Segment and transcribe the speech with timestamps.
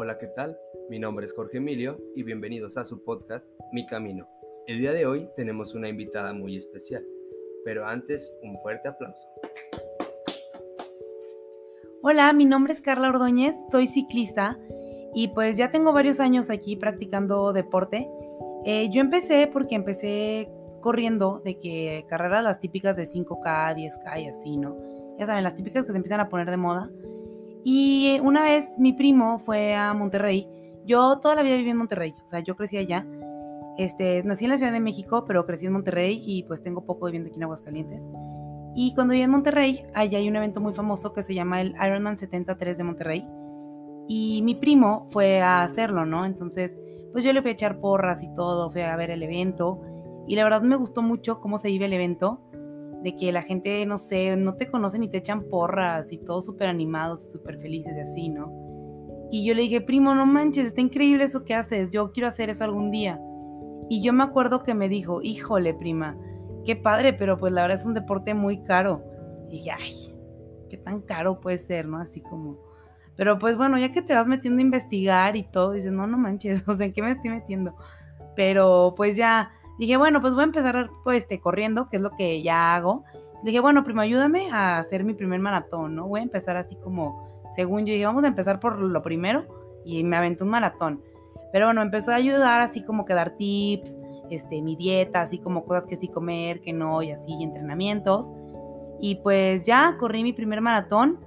[0.00, 0.56] Hola, ¿qué tal?
[0.88, 4.28] Mi nombre es Jorge Emilio y bienvenidos a su podcast Mi Camino.
[4.68, 7.04] El día de hoy tenemos una invitada muy especial,
[7.64, 9.26] pero antes un fuerte aplauso.
[12.00, 14.56] Hola, mi nombre es Carla Ordóñez, soy ciclista
[15.16, 18.08] y pues ya tengo varios años aquí practicando deporte.
[18.66, 20.48] Eh, yo empecé porque empecé
[20.80, 24.78] corriendo de que carreras las típicas de 5K, 10K y así, ¿no?
[25.18, 26.88] Ya saben, las típicas que se empiezan a poner de moda.
[27.64, 30.48] Y una vez mi primo fue a Monterrey.
[30.86, 33.06] Yo toda la vida viví en Monterrey, o sea, yo crecí allá.
[33.76, 37.06] Este, nací en la Ciudad de México, pero crecí en Monterrey y pues tengo poco
[37.06, 38.02] viviendo aquí en Aguascalientes.
[38.74, 41.74] Y cuando viví en Monterrey, allá hay un evento muy famoso que se llama el
[41.74, 43.26] Ironman 73 de Monterrey.
[44.08, 46.24] Y mi primo fue a hacerlo, ¿no?
[46.24, 46.76] Entonces,
[47.12, 49.80] pues yo le fui a echar porras y todo, fui a ver el evento.
[50.26, 52.47] Y la verdad me gustó mucho cómo se vive el evento
[53.02, 56.46] de que la gente, no sé, no te conocen y te echan porras y todos
[56.46, 58.52] súper animados, súper felices y así, ¿no?
[59.30, 62.50] Y yo le dije, primo, no manches, está increíble eso que haces, yo quiero hacer
[62.50, 63.20] eso algún día.
[63.90, 66.18] Y yo me acuerdo que me dijo, híjole, prima,
[66.64, 69.04] qué padre, pero pues la verdad es un deporte muy caro.
[69.48, 69.94] Y dije, ay,
[70.68, 71.98] qué tan caro puede ser, ¿no?
[71.98, 72.58] Así como...
[73.16, 76.16] Pero pues bueno, ya que te vas metiendo a investigar y todo, dices, no, no
[76.16, 77.74] manches, o sea, ¿en qué me estoy metiendo?
[78.36, 82.10] Pero pues ya dije, bueno, pues voy a empezar pues, este, corriendo, que es lo
[82.10, 83.04] que ya hago.
[83.42, 86.08] dije, bueno, primo, ayúdame a hacer mi primer maratón, ¿no?
[86.08, 89.46] Voy a empezar así como, según yo dije, vamos a empezar por lo primero
[89.84, 91.02] y me aventé un maratón.
[91.52, 93.96] Pero bueno, empezó a ayudar así como que dar tips,
[94.30, 98.28] este, mi dieta, así como cosas que sí comer, que no, y así, entrenamientos.
[99.00, 101.20] Y pues ya corrí mi primer maratón.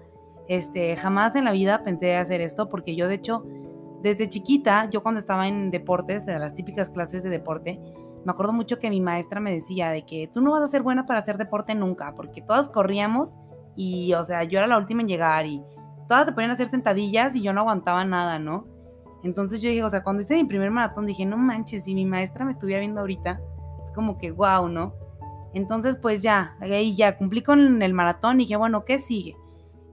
[0.48, 3.46] Este, jamás en la vida pensé hacer esto porque yo de hecho,
[4.02, 7.80] desde chiquita, yo cuando estaba en deportes, de las típicas clases de deporte,
[8.26, 10.84] me acuerdo mucho que mi maestra me decía de que tú no vas a ser
[10.84, 13.36] buena para hacer deporte nunca, porque todas corríamos
[13.76, 15.64] y, o sea, yo era la última en llegar y
[16.08, 18.68] todas se ponían a hacer sentadillas y yo no aguantaba nada, ¿no?
[19.24, 22.06] Entonces yo dije, o sea, cuando hice mi primer maratón dije, no manches, si mi
[22.06, 23.42] maestra me estuviera viendo ahorita,
[23.84, 24.94] es como que wow, ¿no?
[25.54, 29.36] Entonces pues ya, ahí ya cumplí con el maratón y dije, bueno, ¿qué sigue?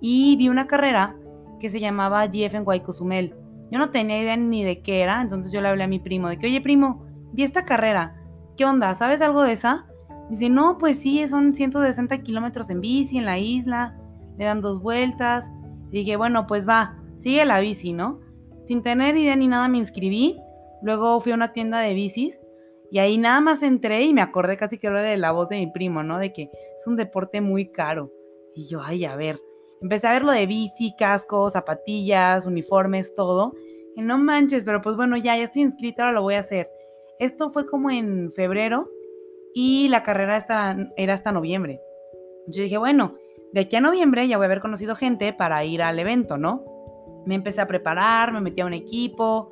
[0.00, 1.16] Y vi una carrera
[1.58, 3.34] que se llamaba GF en Guaycosumel.
[3.70, 6.28] Yo no tenía idea ni de qué era, entonces yo le hablé a mi primo
[6.28, 8.17] de que, oye primo, vi esta carrera,
[8.58, 8.92] ¿qué onda?
[8.94, 9.86] ¿Sabes algo de esa?
[10.28, 13.96] dice, no, pues sí, son 160 kilómetros en bici en la isla,
[14.36, 15.50] le dan dos vueltas.
[15.90, 18.20] dije, bueno, pues va, sigue la bici, ¿no?
[18.66, 20.38] Sin tener idea ni nada me inscribí.
[20.82, 22.38] Luego fui a una tienda de bicis
[22.90, 25.56] y ahí nada más entré y me acordé casi que era de la voz de
[25.56, 26.18] mi primo, ¿no?
[26.18, 28.12] De que es un deporte muy caro.
[28.54, 29.40] Y yo, ay, a ver.
[29.80, 33.54] Empecé a ver lo de bici, cascos, zapatillas, uniformes, todo.
[33.96, 36.68] Y no manches, pero pues bueno, ya, ya estoy inscrita, ahora lo voy a hacer.
[37.18, 38.90] Esto fue como en febrero
[39.54, 40.44] y la carrera
[40.96, 41.80] era hasta noviembre.
[42.46, 43.14] Yo dije, bueno,
[43.52, 46.64] de aquí a noviembre ya voy a haber conocido gente para ir al evento, ¿no?
[47.26, 49.50] Me empecé a preparar, me metí a un equipo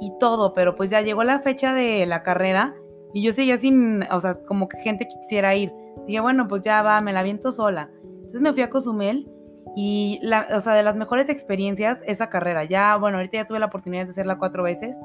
[0.00, 2.74] y todo, pero pues ya llegó la fecha de la carrera
[3.12, 5.72] y yo seguía sin, o sea, como que gente quisiera ir.
[6.06, 7.90] Dije, bueno, pues ya va, me la viento sola.
[8.02, 9.30] Entonces me fui a Cozumel
[9.76, 12.64] y, la, o sea, de las mejores experiencias esa carrera.
[12.64, 14.96] Ya, bueno, ahorita ya tuve la oportunidad de hacerla cuatro veces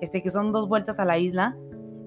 [0.00, 1.56] este, que son dos vueltas a la isla.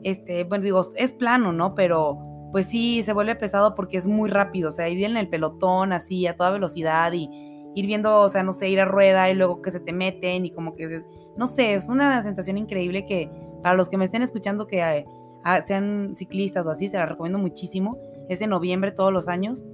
[0.04, 1.76] Este, bueno, digo, es plano, ¿no?
[1.76, 2.20] Pero
[2.52, 5.94] pues sí, se vuelve pesado porque es muy rápido, o sea, ir en el pelotón
[5.94, 7.30] así a toda velocidad y
[7.76, 10.46] ir viendo, o sea, no sé, ir a rueda y luego que se te meten
[10.46, 11.04] y como que,
[11.38, 13.32] no sé, es una sensación increíble que
[13.64, 15.06] para los que me estén escuchando que eh,
[15.44, 17.98] ah, sean ciclistas o así, se la recomiendo muchísimo.
[18.28, 19.66] Es en noviembre todos los años.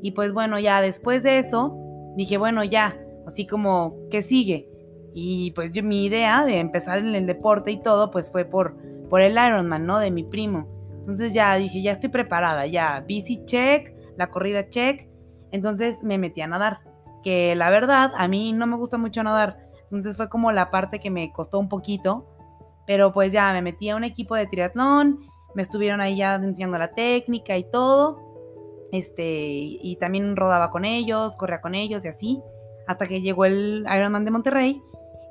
[0.00, 1.76] Y pues bueno, ya después de eso,
[2.16, 2.96] dije, bueno, ya,
[3.26, 4.68] así como, ¿qué sigue?
[5.14, 8.76] Y pues yo, mi idea de empezar en el deporte y todo, pues fue por,
[9.08, 9.98] por el Ironman, ¿no?
[9.98, 10.68] De mi primo.
[10.98, 15.08] Entonces ya dije, ya estoy preparada, ya, bici check, la corrida check.
[15.50, 16.80] Entonces me metí a nadar,
[17.22, 19.58] que la verdad a mí no me gusta mucho nadar.
[19.84, 22.28] Entonces fue como la parte que me costó un poquito.
[22.86, 25.20] Pero pues ya me metí a un equipo de triatlón,
[25.54, 28.18] me estuvieron ahí ya enseñando la técnica y todo.
[28.92, 32.42] Este, y también rodaba con ellos, corría con ellos y así.
[32.86, 34.82] Hasta que llegó el Ironman de Monterrey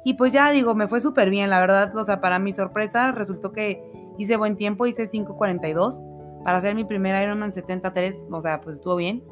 [0.03, 3.11] y pues ya digo, me fue súper bien, la verdad, o sea, para mi sorpresa
[3.11, 3.83] resultó que
[4.17, 8.95] hice buen tiempo, hice 5.42 para hacer mi primer Ironman 73, o sea, pues estuvo
[8.95, 9.23] bien,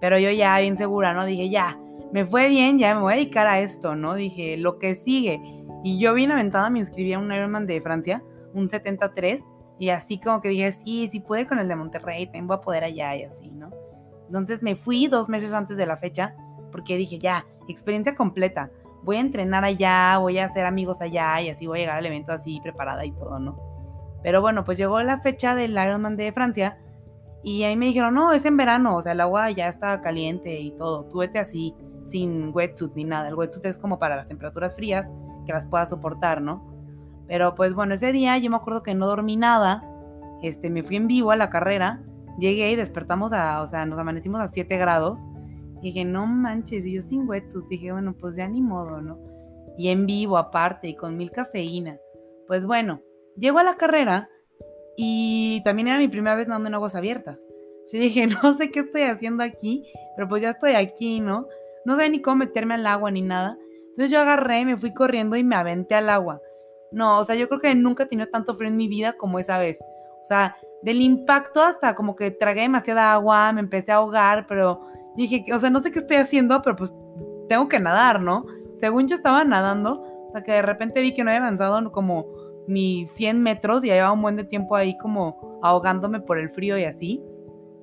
[0.00, 1.24] pero yo ya bien segura, ¿no?
[1.24, 1.78] Dije, ya,
[2.12, 4.14] me fue bien, ya me voy a dedicar a esto, ¿no?
[4.14, 5.40] Dije, lo que sigue.
[5.84, 8.22] Y yo bien aventada me inscribí a un Ironman de Francia,
[8.52, 9.42] un 73,
[9.78, 12.60] y así como que dije, sí, sí pude con el de Monterrey, también voy a
[12.60, 13.70] poder allá y así, ¿no?
[14.26, 16.34] Entonces me fui dos meses antes de la fecha,
[16.72, 18.70] porque dije, ya, experiencia completa
[19.06, 22.06] voy a entrenar allá, voy a hacer amigos allá y así voy a llegar al
[22.06, 23.56] evento así preparada y todo, ¿no?
[24.22, 26.78] Pero bueno, pues llegó la fecha del Ironman de Francia
[27.44, 30.58] y ahí me dijeron, no, es en verano, o sea, el agua ya está caliente
[30.58, 31.72] y todo, tú vete así,
[32.06, 33.28] sin wetsuit ni nada.
[33.28, 35.08] El wetsuit es como para las temperaturas frías,
[35.46, 36.74] que las pueda soportar, ¿no?
[37.28, 39.84] Pero pues bueno, ese día yo me acuerdo que no dormí nada,
[40.42, 42.02] este, me fui en vivo a la carrera,
[42.40, 45.20] llegué y despertamos a, o sea, nos amanecimos a 7 grados.
[45.82, 49.18] Dije, no manches, y yo sin wetsuit, dije, bueno, pues ya ni modo, ¿no?
[49.76, 51.98] Y en vivo aparte, y con mil cafeína.
[52.46, 53.02] Pues bueno,
[53.36, 54.28] llego a la carrera
[54.96, 57.38] y también era mi primera vez nadando en aguas abiertas.
[57.92, 59.84] Yo dije, no sé qué estoy haciendo aquí,
[60.16, 61.46] pero pues ya estoy aquí, ¿no?
[61.84, 63.58] No sabía ni cómo meterme al agua ni nada.
[63.90, 66.40] Entonces yo agarré, me fui corriendo y me aventé al agua.
[66.90, 69.38] No, o sea, yo creo que nunca he tenido tanto frío en mi vida como
[69.38, 69.78] esa vez.
[70.22, 74.80] O sea, del impacto hasta como que tragué demasiada agua, me empecé a ahogar, pero
[75.16, 76.92] dije, o sea, no sé qué estoy haciendo, pero pues
[77.48, 78.46] tengo que nadar, ¿no?
[78.80, 82.26] Según yo estaba nadando, o sea, que de repente vi que no había avanzado como
[82.68, 86.76] ni 100 metros y llevaba un buen de tiempo ahí como ahogándome por el frío
[86.78, 87.22] y así.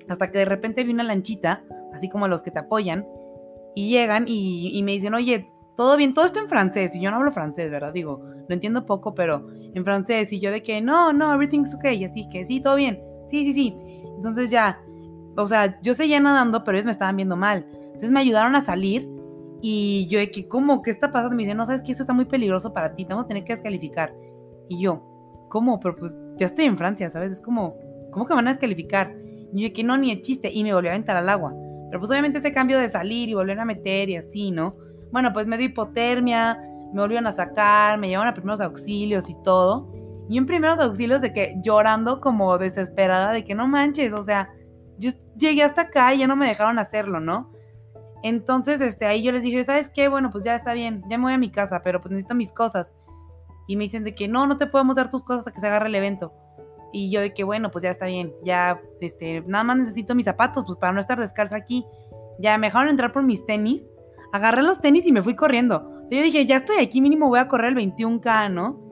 [0.08, 3.06] Hasta que de repente vi una lanchita, así como los que te apoyan,
[3.74, 7.16] y llegan y, me dicen, oye, todo bien, todo esto en francés, y yo no
[7.16, 7.92] hablo francés, ¿verdad?
[7.92, 11.96] Digo, lo entiendo poco, pero en francés, y yo de que, no, no, everything's okay,
[11.96, 13.76] y así que, sí, todo bien, sí, sí, sí.
[14.16, 14.80] Entonces ya,
[15.36, 17.66] o sea, yo seguía nadando, pero ellos me estaban viendo mal.
[17.72, 19.08] Entonces me ayudaron a salir,
[19.66, 20.82] y yo que, ¿cómo?
[20.82, 21.34] ¿Qué está pasando?
[21.34, 23.44] Me dicen, no, sabes que esto está muy peligroso para ti, te vamos a tener
[23.44, 24.14] que descalificar.
[24.68, 25.80] Y yo, ¿cómo?
[25.80, 27.32] Pero pues ya estoy en Francia, ¿sabes?
[27.32, 27.76] Es como,
[28.10, 29.14] ¿cómo que van a descalificar?
[29.54, 31.54] Y yo que no, ni de chiste, y me volví a aventar al agua.
[31.88, 34.76] Pero pues obviamente ese cambio de salir y volver a meter y así, ¿no?
[35.12, 36.60] Bueno, pues me dio hipotermia,
[36.92, 39.90] me volvieron a sacar, me llevaron a primeros auxilios y todo.
[40.28, 44.50] Y en primeros auxilios de que llorando como desesperada de que no manches, o sea,
[45.36, 47.52] llegué hasta acá y ya no me dejaron hacerlo, ¿no?
[48.22, 50.08] Entonces, este, ahí yo les dije, ¿sabes qué?
[50.08, 52.50] Bueno, pues ya está bien, ya me voy a mi casa, pero pues necesito mis
[52.52, 52.94] cosas.
[53.66, 55.66] Y me dicen de que no, no te podemos dar tus cosas hasta que se
[55.66, 56.32] agarre el evento.
[56.92, 60.24] Y yo de que, bueno, pues ya está bien, ya, este, nada más necesito mis
[60.24, 61.84] zapatos, pues para no estar descalza aquí.
[62.38, 63.82] Ya me dejaron entrar por mis tenis,
[64.32, 66.02] agarré los tenis y me fui corriendo.
[66.10, 68.86] Yo dije, ya estoy aquí, mínimo voy a correr el 21K, ¿no?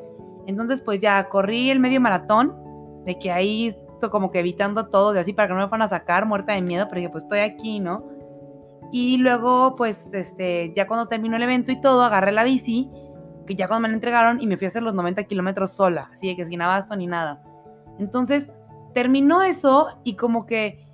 [0.46, 2.54] Entonces, pues ya corrí el medio maratón,
[3.04, 3.74] de que ahí
[4.10, 6.62] como que evitando todo, de así para que no me fueran a sacar muerta de
[6.62, 8.04] miedo, dije, pues estoy aquí, ¿no?
[8.90, 12.90] Y luego, pues, este, ya cuando terminó el evento y todo, agarré la bici,
[13.46, 16.10] que ya cuando me la entregaron, y me fui a hacer los 90 kilómetros sola,
[16.12, 17.42] así de que sin abasto ni nada.
[17.98, 18.52] Entonces,
[18.92, 20.86] terminó eso y como que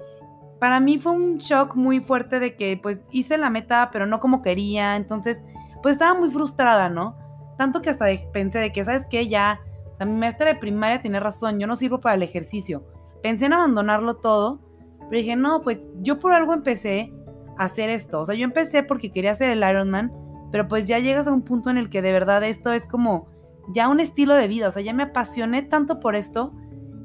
[0.58, 4.20] para mí fue un shock muy fuerte de que pues hice la meta, pero no
[4.20, 4.96] como quería.
[4.96, 5.42] Entonces,
[5.82, 7.16] pues estaba muy frustrada, ¿no?
[7.56, 9.28] Tanto que hasta pensé de que, ¿sabes qué?
[9.28, 9.60] Ya,
[9.92, 12.84] o sea, mi maestra de primaria tiene razón, yo no sirvo para el ejercicio.
[13.22, 14.60] Pensé en abandonarlo todo,
[15.08, 17.12] pero dije, no, pues yo por algo empecé
[17.56, 18.20] a hacer esto.
[18.20, 20.12] O sea, yo empecé porque quería hacer el Ironman,
[20.52, 23.28] pero pues ya llegas a un punto en el que de verdad esto es como
[23.72, 24.68] ya un estilo de vida.
[24.68, 26.52] O sea, ya me apasioné tanto por esto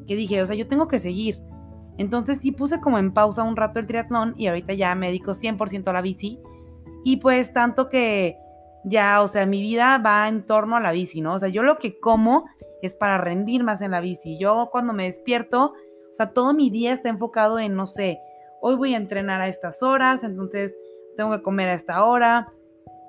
[0.08, 1.40] que dije, o sea, yo tengo que seguir.
[1.98, 5.32] Entonces sí puse como en pausa un rato el triatlón y ahorita ya me dedico
[5.32, 6.40] 100% a la bici.
[7.04, 8.38] Y pues tanto que
[8.86, 11.34] ya, o sea, mi vida va en torno a la bici, ¿no?
[11.34, 12.46] O sea, yo lo que como
[12.82, 14.38] es para rendir más en la bici.
[14.38, 15.74] Yo cuando me despierto,
[16.14, 18.20] o sea, todo mi día está enfocado en, no sé,
[18.62, 20.76] hoy voy a entrenar a estas horas, entonces
[21.18, 22.54] tengo que comer a esta hora.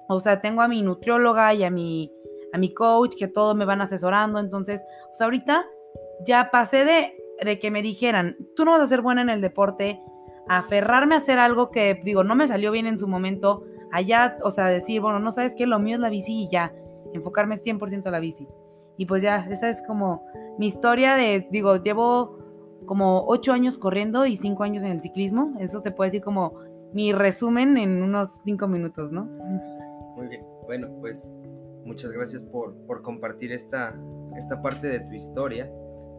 [0.09, 2.11] O sea, tengo a mi nutrióloga y a mi,
[2.55, 4.39] a mi coach que todo me van asesorando.
[4.39, 4.81] Entonces,
[5.11, 5.67] o sea, ahorita
[6.25, 10.01] ya pasé de, que me dijeran, tú no vas a ser buena en el deporte,
[10.49, 14.39] a aferrarme a hacer algo que, digo, no me salió bien en su momento, allá,
[14.43, 16.73] o sea, decir, bueno, no sabes qué, lo mío es la bici y ya,
[17.13, 18.49] enfocarme 100% a la bici.
[18.97, 20.25] Y pues ya, esa es como
[20.59, 22.44] mi historia de, digo, llevo
[22.87, 25.55] como ocho años corriendo y cinco años en el ciclismo.
[25.61, 26.55] Eso te puede decir como
[26.93, 29.25] mi resumen en unos cinco minutos, ¿no?
[30.17, 30.45] Muy bien.
[30.67, 31.35] Bueno, pues
[31.85, 33.95] muchas gracias por, por compartir esta,
[34.37, 35.71] esta parte de tu historia.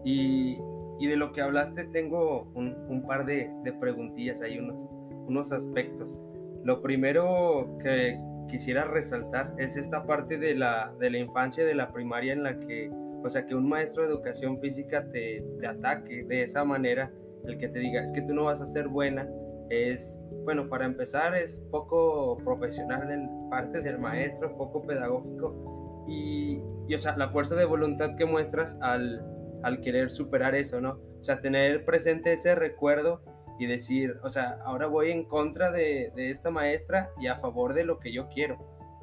[0.04, 0.58] Y,
[1.00, 4.90] de lo que hablaste tengo un, par de, preguntillas, hay unos,
[5.28, 6.20] unos aspectos.
[6.64, 11.92] Lo primero que quisiera resaltar es esta parte de la, de la infancia, de la
[11.92, 12.92] primaria en la que,
[13.26, 17.12] o sea, que un maestro de educación física te, te ataque de esa manera,
[17.46, 19.30] el que te diga, es que tú no vas a ser buena,
[19.70, 26.94] es, bueno, para empezar es poco profesional de parte del maestro, poco pedagógico y, y,
[26.94, 29.26] o sea, la fuerza de voluntad que muestras al,
[29.64, 31.00] al querer superar eso, ¿no?
[31.20, 33.24] O sea, tener presente ese recuerdo
[33.58, 37.86] y decir, o sea, ahora voy en contra de, esta maestra y a favor de
[37.86, 38.58] lo que yo quiero.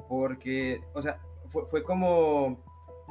[0.07, 2.63] Porque, o sea, fue, como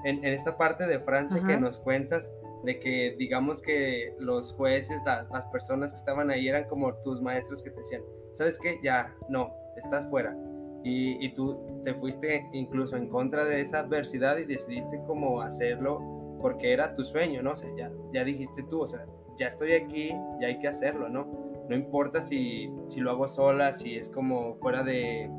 [0.05, 2.31] en, esta parte de Francia que nos cuentas
[2.65, 7.63] de que digamos que los jueces, las personas que estaban ahí eran como tus maestros
[7.63, 8.79] que te decían, ¿sabes qué?
[8.83, 10.37] Ya, no, estás fuera.
[10.85, 16.01] Y, y tú te fuiste incluso en contra de esa adversidad y decidiste como hacerlo
[16.41, 17.53] porque era tu sueño, ¿no?
[17.53, 19.07] O sea, ya, ya dijiste tú, o sea,
[19.39, 21.27] ya estoy aquí, ya hay que hacerlo, ¿no?
[21.69, 25.31] No importa si, si lo hago sola, si es como fuera de,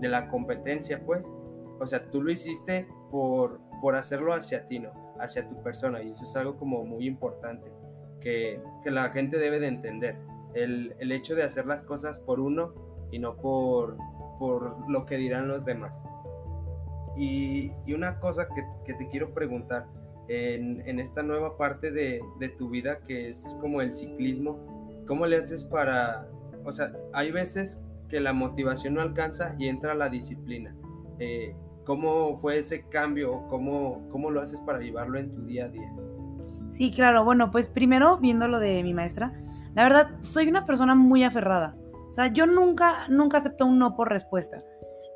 [0.00, 1.32] de la competencia, pues.
[1.80, 4.90] o sea, tú lo hiciste por, por hacerlo hacia ti, ¿no?
[5.18, 7.70] Hacia tu persona, y eso es algo como muy importante,
[8.20, 10.16] que, que la gente debe de entender.
[10.54, 12.72] El, el, hecho de hacer las cosas por uno
[13.12, 13.96] y no por,
[14.38, 16.02] por lo que dirán los demás.
[17.16, 19.86] Y, y una cosa que, que, te quiero preguntar,
[20.28, 25.26] en, en esta nueva parte de, de, tu vida que es como el ciclismo, ¿cómo
[25.26, 26.28] le haces para,
[26.64, 30.76] o sea, hay veces que la motivación no alcanza y entra la disciplina?
[31.18, 31.54] Eh,
[31.88, 33.44] ¿Cómo fue ese cambio?
[33.48, 35.90] ¿Cómo, ¿Cómo lo haces para llevarlo en tu día a día?
[36.74, 37.24] Sí, claro.
[37.24, 39.32] Bueno, pues primero viendo lo de mi maestra,
[39.74, 41.78] la verdad, soy una persona muy aferrada.
[42.10, 44.62] O sea, yo nunca, nunca acepto un no por respuesta.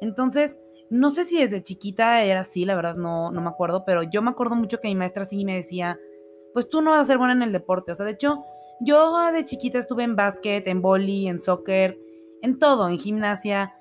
[0.01, 4.03] Entonces, no sé si desde chiquita era así, la verdad no, no me acuerdo, pero
[4.05, 6.01] yo me acuerdo mucho que mi maestra sí me decía,
[6.55, 7.93] pues tú no vas a ser buena en el deporte.
[7.93, 8.45] O sea, de hecho,
[8.81, 11.99] yo de chiquita estuve en básquet, en boli, en soccer,
[12.41, 13.75] en todo, en gimnasia.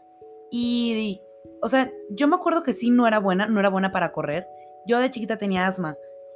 [0.52, 1.22] Y
[1.62, 4.48] o sea, yo me acuerdo que sí no era buena, no era buena para correr.
[4.88, 5.96] Yo de chiquita tenía asma.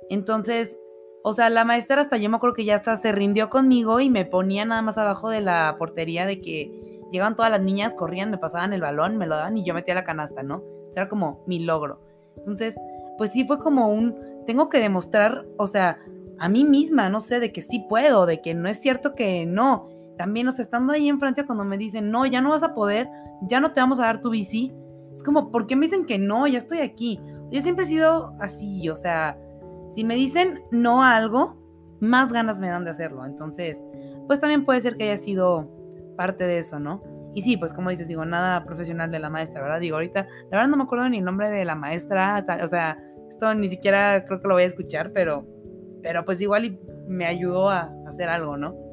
[0.10, 0.78] Entonces,
[1.24, 4.10] o sea, la maestra hasta yo me acuerdo que ya hasta se rindió conmigo y
[4.10, 8.30] me ponía nada más abajo de la portería de que llegaban todas las niñas, corrían,
[8.30, 10.58] me pasaban el balón, me lo daban y yo metía la canasta, ¿no?
[10.58, 12.00] O sea, era como mi logro.
[12.38, 12.76] Entonces,
[13.18, 14.16] pues sí fue como un,
[14.46, 15.98] tengo que demostrar, o sea,
[16.38, 19.46] a mí misma, no sé, de que sí puedo, de que no es cierto que
[19.46, 19.90] no.
[20.18, 22.76] También, o sea, estando ahí en Francia cuando me dicen, no, ya no vas a
[22.76, 23.10] poder,
[23.42, 24.74] ya no te vamos a dar tu bici,
[25.16, 26.46] es como, ¿por qué me dicen que no?
[26.46, 27.20] Ya estoy aquí.
[27.52, 29.38] Yo siempre he sido así, o sea,
[29.94, 31.58] si me dicen no a algo,
[32.02, 33.26] más ganas me dan de hacerlo.
[33.26, 33.82] Entonces,
[34.28, 35.72] pues también puede ser que haya sido
[36.18, 37.02] parte de eso, ¿no?
[37.34, 39.80] Y sí, pues como dices, digo, nada profesional de la maestra, ¿verdad?
[39.80, 42.98] Digo, ahorita, la verdad no me acuerdo ni el nombre de la maestra, o sea,
[43.30, 45.46] esto ni siquiera creo que lo voy a escuchar, pero,
[46.02, 48.85] pero pues igual me ayudó a hacer algo, ¿no?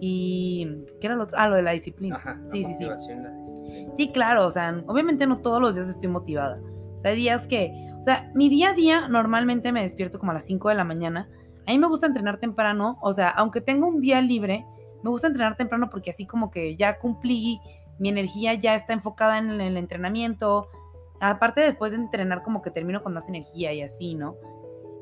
[0.00, 1.36] Y, ¿qué era lo otro?
[1.38, 2.16] Ah, lo de la disciplina.
[2.16, 2.84] Ajá, sí, la sí, sí.
[2.84, 3.92] La disciplina.
[3.96, 6.60] Sí, claro, o sea, obviamente no todos los días estoy motivada.
[6.96, 10.30] O sea, hay días que, o sea, mi día a día normalmente me despierto como
[10.30, 11.28] a las 5 de la mañana.
[11.66, 14.64] A mí me gusta entrenar temprano, o sea, aunque tengo un día libre,
[15.02, 17.60] me gusta entrenar temprano porque así como que ya cumplí,
[17.98, 20.68] mi energía ya está enfocada en el entrenamiento.
[21.20, 24.36] Aparte después de entrenar como que termino con más energía y así, ¿no?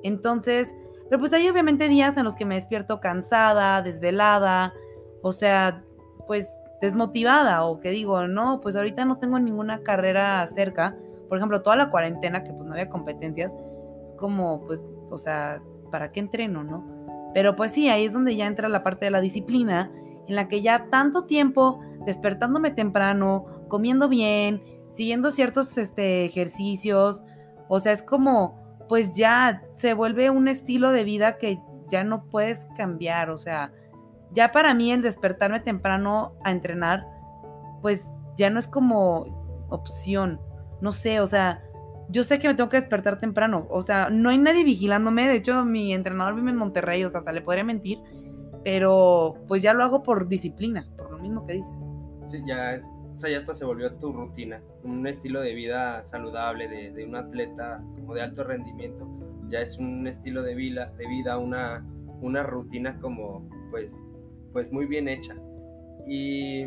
[0.03, 0.75] Entonces,
[1.09, 4.73] pero pues hay obviamente días en los que me despierto cansada, desvelada,
[5.27, 5.83] o sea,
[6.29, 6.49] pues
[6.81, 10.97] desmotivada o que digo, no, pues ahorita no tengo ninguna carrera cerca.
[11.29, 13.53] Por ejemplo, toda la cuarentena que pues no había competencias,
[14.05, 14.81] es como, pues,
[15.11, 16.85] o sea, ¿para qué entreno, no?
[17.35, 19.91] Pero pues sí, ahí es donde ya entra la parte de la disciplina,
[20.29, 27.21] en la que ya tanto tiempo despertándome temprano, comiendo bien, siguiendo ciertos este, ejercicios,
[27.67, 31.59] o sea, es como, pues ya se vuelve un estilo de vida que
[31.91, 33.73] ya no puedes cambiar, o sea,
[34.33, 37.07] ya para mí el despertarme temprano a entrenar,
[37.83, 38.07] pues
[38.37, 40.41] ya no es como opción.
[40.81, 41.63] No sé, o sea,
[42.09, 43.67] yo sé que me tengo que despertar temprano.
[43.71, 45.27] O sea, no hay nadie vigilándome.
[45.27, 47.99] De hecho, mi entrenador vive en Monterrey, o sea, hasta le podría mentir.
[48.65, 51.73] Pero pues ya lo hago por disciplina, por lo mismo que dices.
[52.27, 56.03] Sí, ya es, o sea, ya hasta se volvió tu rutina, un estilo de vida
[56.03, 59.09] saludable de, de un atleta como de alto rendimiento.
[59.49, 61.87] Ya es un estilo de vida, de vida una,
[62.21, 64.03] una rutina como pues
[64.57, 65.37] pues muy bien hecha.
[66.07, 66.65] Y,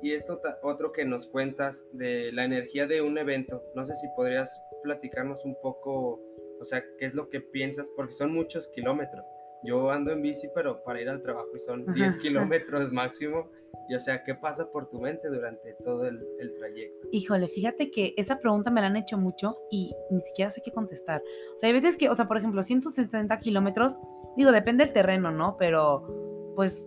[0.00, 4.08] y esto otro que nos cuentas de la energía de un evento, no sé si
[4.16, 6.22] podrías platicarnos un poco,
[6.58, 9.26] o sea, qué es lo que piensas, porque son muchos kilómetros.
[9.62, 13.50] Yo ando en bici, pero para ir al trabajo y son 10 kilómetros máximo.
[13.90, 17.08] Y o sea, ¿qué pasa por tu mente durante todo el, el, trayecto?
[17.12, 20.72] Híjole, fíjate que esa pregunta me la han hecho mucho y ni siquiera sé qué
[20.72, 21.22] contestar.
[21.54, 23.98] O sea, hay veces que, o sea, por ejemplo, 160 kilómetros,
[24.38, 25.58] digo, depende del terreno, ¿no?
[25.58, 26.86] Pero, pues,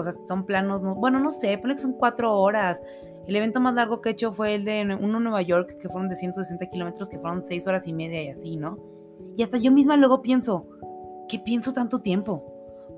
[0.00, 2.80] o sea, son planos, no, bueno, no sé, pone que son cuatro horas.
[3.26, 5.88] El evento más largo que he hecho fue el de uno en Nueva York, que
[5.88, 8.78] fueron de 160 kilómetros, que fueron seis horas y media y así, ¿no?
[9.36, 10.66] Y hasta yo misma luego pienso,
[11.28, 12.44] ¿qué pienso tanto tiempo?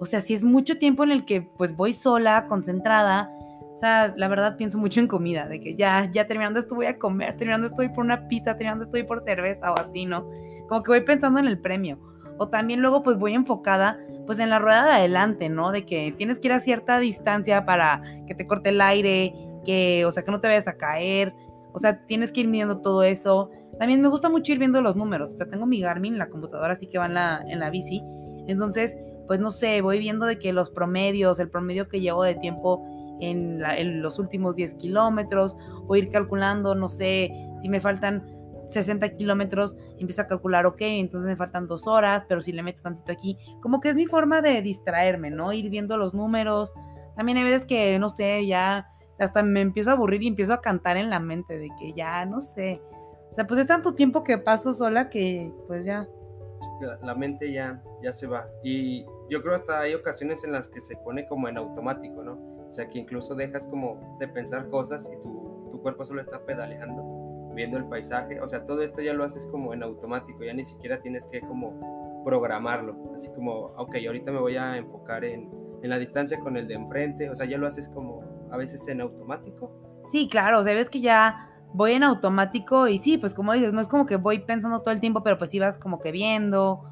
[0.01, 3.31] O sea, si es mucho tiempo en el que pues voy sola, concentrada,
[3.73, 6.87] o sea, la verdad pienso mucho en comida, de que ya, ya terminando esto voy
[6.87, 10.07] a comer, terminando esto voy por una pizza, terminando esto voy por cerveza o así,
[10.07, 10.29] ¿no?
[10.69, 11.99] Como que voy pensando en el premio.
[12.39, 15.73] O también luego pues voy enfocada pues en la rueda de adelante, ¿no?
[15.73, 20.05] De que tienes que ir a cierta distancia para que te corte el aire, que,
[20.05, 21.35] o sea, que no te vayas a caer,
[21.73, 23.51] o sea, tienes que ir midiendo todo eso.
[23.79, 26.75] También me gusta mucho ir viendo los números, o sea, tengo mi Garmin, la computadora
[26.75, 28.03] así que va en la, en la bici,
[28.47, 32.37] entonces, pues no sé, voy viendo de que los promedios, el promedio que llevo de
[32.37, 32.83] tiempo
[33.21, 38.36] en, en los últimos 10 kilómetros, o ir calculando, no sé, si me faltan
[38.69, 42.83] 60 kilómetros, empiezo a calcular, ok, entonces me faltan dos horas, pero si le meto
[42.83, 45.53] tantito aquí, como que es mi forma de distraerme, ¿no?
[45.53, 46.75] Ir viendo los números.
[47.17, 50.61] También hay veces que, no sé, ya hasta me empiezo a aburrir y empiezo a
[50.61, 52.83] cantar en la mente de que ya, no sé.
[53.31, 56.07] O sea, pues es tanto tiempo que paso sola que pues ya.
[57.03, 58.47] La mente ya, ya se va.
[58.63, 62.35] Y yo creo hasta hay ocasiones en las que se pone como en automático, ¿no?
[62.69, 66.45] O sea, que incluso dejas como de pensar cosas y tu, tu cuerpo solo está
[66.45, 67.03] pedaleando,
[67.57, 68.41] viendo el paisaje.
[68.41, 71.41] O sea, todo esto ya lo haces como en automático, ya ni siquiera tienes que
[71.41, 73.13] como programarlo.
[73.17, 75.51] Así como, ok, ahorita me voy a enfocar en,
[75.83, 77.31] en la distancia con el de enfrente.
[77.31, 78.23] O sea, ya lo haces como
[78.53, 79.73] a veces en automático.
[80.13, 83.73] Sí, claro, o sea, ves que ya voy en automático y sí, pues como dices,
[83.73, 86.13] no es como que voy pensando todo el tiempo, pero pues sí vas como que
[86.13, 86.85] viendo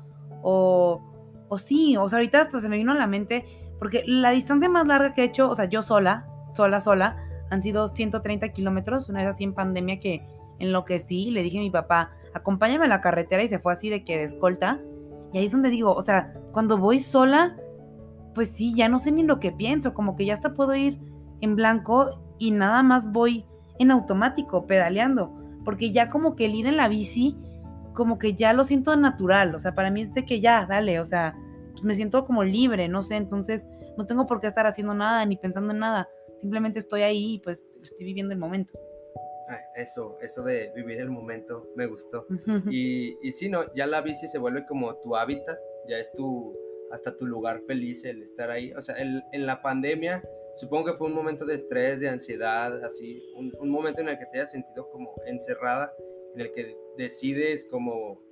[0.43, 1.01] o,
[1.49, 3.45] o sí, o sea, ahorita hasta se me vino a la mente,
[3.79, 7.17] porque la distancia más larga que he hecho, o sea, yo sola, sola, sola,
[7.51, 10.27] han sido 130 kilómetros, una vez así en pandemia que
[10.65, 14.05] enloquecí, le dije a mi papá, acompáñame a la carretera y se fue así de
[14.05, 14.81] que de escolta,
[15.33, 17.57] y ahí es donde digo, o sea, cuando voy sola,
[18.35, 20.99] pues sí, ya no sé ni lo que pienso, como que ya hasta puedo ir
[21.41, 23.45] en blanco y nada más voy
[23.79, 25.33] en automático, pedaleando,
[25.65, 27.37] porque ya como que el ir en la bici,
[27.95, 31.01] como que ya lo siento natural, o sea, para mí es de que ya, dale,
[31.01, 31.37] o sea,
[31.83, 33.67] me siento como libre, no sé, entonces
[33.97, 36.09] no tengo por qué estar haciendo nada ni pensando en nada,
[36.41, 38.73] simplemente estoy ahí y pues estoy viviendo el momento.
[39.75, 42.27] Eso, eso de vivir el momento me gustó.
[42.71, 45.59] Y, y sí, no, ya la bici se vuelve como tu hábitat,
[45.89, 46.57] ya es tu,
[46.91, 48.73] hasta tu lugar feliz el estar ahí.
[48.73, 50.23] O sea, en la pandemia
[50.57, 54.19] supongo que fue un momento de estrés, de ansiedad, así, un, un, momento en el
[54.19, 55.93] que te hayas sentido como encerrada,
[56.35, 58.23] en el que decides como,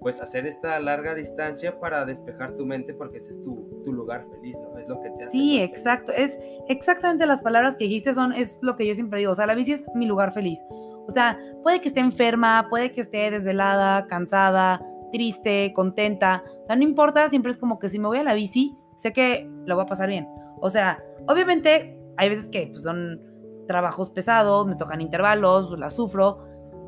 [0.00, 4.26] pues, hacer esta larga distancia para despejar tu mente porque ese es tu, tu lugar
[4.30, 4.78] feliz, ¿no?
[4.78, 5.30] Es lo que te hace.
[5.30, 6.36] Sí, exacto, es
[6.68, 9.54] exactamente las palabras que dijiste son, es lo que yo siempre digo, o sea, la
[9.54, 10.58] bici es mi lugar feliz.
[10.70, 16.76] O sea, puede que esté enferma, puede que esté desvelada, cansada, triste, contenta, o sea,
[16.76, 19.76] no importa, siempre es como que si me voy a la bici, sé que lo
[19.76, 20.28] va a pasar bien.
[20.60, 23.20] O sea, Obviamente hay veces que pues, son
[23.66, 26.38] trabajos pesados, me tocan intervalos, la sufro,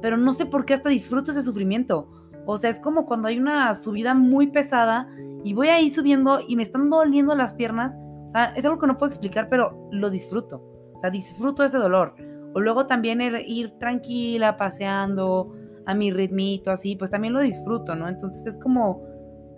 [0.01, 2.09] pero no sé por qué hasta disfruto ese sufrimiento.
[2.47, 5.09] O sea, es como cuando hay una subida muy pesada
[5.45, 7.95] y voy ahí subiendo y me están doliendo las piernas.
[8.29, 10.63] O sea, es algo que no puedo explicar, pero lo disfruto.
[10.95, 12.15] O sea, disfruto ese dolor.
[12.53, 15.55] O luego también ir tranquila, paseando
[15.87, 18.09] a mi ritmito, así, pues también lo disfruto, ¿no?
[18.09, 19.03] Entonces es como,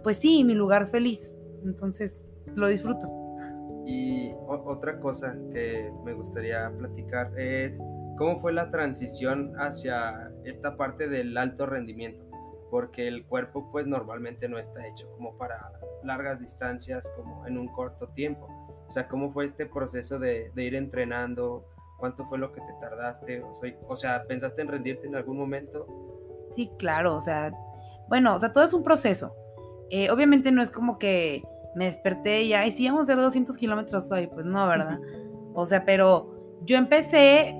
[0.02, 1.32] pues sí, mi lugar feliz.
[1.64, 3.08] Entonces lo disfruto.
[3.86, 7.82] Y otra cosa que me gustaría platicar es
[8.16, 12.24] cómo fue la transición hacia esta parte del alto rendimiento,
[12.72, 15.70] porque el cuerpo pues normalmente no está hecho como para
[16.04, 18.48] largas distancias, como en un corto tiempo.
[18.88, 21.66] O sea, ¿cómo fue este proceso de, ir entrenando?
[21.98, 23.44] ¿Cuánto fue lo que te tardaste?
[23.86, 25.86] O sea, ¿pensaste en rendirte en algún momento?
[26.56, 27.52] Sí, claro, o sea,
[28.08, 29.36] bueno, o sea, todo es un proceso.
[29.90, 31.42] Eh, obviamente no es como que
[31.74, 34.28] me desperté y, ay, sí, vamos a hacer 200 kilómetros hoy.
[34.28, 34.98] Pues no, ¿verdad?
[35.52, 37.54] O sea, pero yo empecé,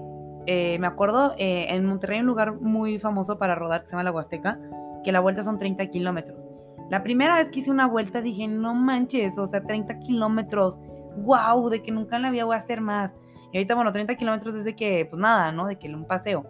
[0.46, 4.04] eh, me acuerdo, eh, en Monterrey un lugar muy famoso para rodar que se llama
[4.04, 4.58] La Huasteca,
[5.02, 6.46] que la vuelta son 30 kilómetros.
[6.90, 10.78] La primera vez que hice una vuelta dije, no manches, o sea, 30 kilómetros,
[11.18, 13.14] wow, de que nunca la vida voy a hacer más.
[13.52, 15.66] Y ahorita, bueno, 30 kilómetros es de que, pues nada, ¿no?
[15.66, 16.46] De que un paseo.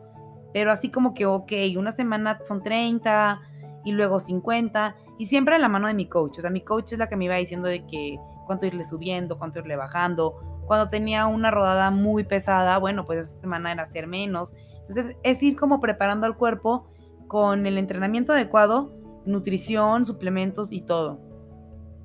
[0.52, 3.40] Pero así como que, ok, una semana son 30,
[3.84, 6.38] y luego 50 y siempre a la mano de mi coach.
[6.38, 9.38] O sea, mi coach es la que me iba diciendo de que cuánto irle subiendo,
[9.38, 10.62] cuánto irle bajando.
[10.66, 14.54] Cuando tenía una rodada muy pesada, bueno, pues esa semana era hacer menos.
[14.80, 16.86] Entonces es ir como preparando al cuerpo
[17.32, 18.92] con el entrenamiento adecuado,
[19.24, 21.18] nutrición, suplementos y todo.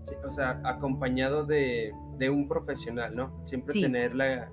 [0.04, 3.38] Sí, o sea, acompañado de, de, un profesional, ¿no?
[3.44, 4.50] Siempre tener la,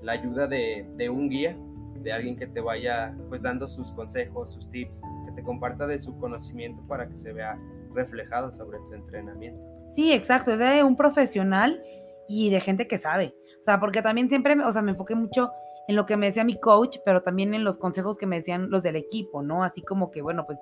[0.00, 1.54] la ayuda de, de, un guía,
[2.00, 5.02] de alguien que te vaya pues dando sus consejos, sus tips
[5.34, 7.58] te comparta de su conocimiento para que se vea
[7.92, 9.60] reflejado sobre tu entrenamiento.
[9.94, 11.82] Sí, exacto, es de un profesional
[12.26, 13.34] y de gente que sabe.
[13.60, 15.50] O sea, porque también siempre, o sea, me enfoqué mucho
[15.88, 18.70] en lo que me decía mi coach, pero también en los consejos que me decían
[18.70, 19.62] los del equipo, ¿no?
[19.62, 20.58] Así como que, bueno, pues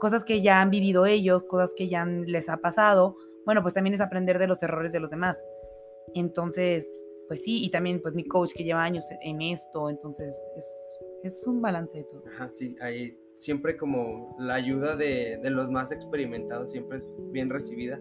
[0.00, 3.16] cosas que ya han vivido ellos, cosas que ya les ha pasado.
[3.44, 5.38] Bueno, pues también es aprender de los errores de los demás.
[6.14, 6.88] Entonces,
[7.28, 10.66] pues sí, y también pues mi coach que lleva años en esto, entonces es,
[11.22, 12.24] es un balance de todo.
[12.34, 17.48] Ajá, sí, ahí siempre como la ayuda de, de, los más experimentados siempre es bien
[17.48, 17.98] recibida.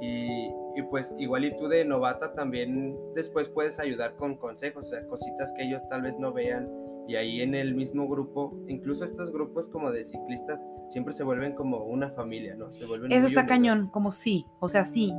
[0.00, 4.88] Y, y, pues igual y tú de novata también después puedes ayudar con consejos, o
[4.88, 6.68] sea, cositas que ellos tal vez no vean.
[7.08, 11.54] Y ahí en el mismo grupo, incluso estos grupos como de ciclistas, siempre se vuelven
[11.54, 12.70] como una familia, ¿no?
[12.70, 15.14] Se vuelven Eso está cañón, como sí, o sea, sí.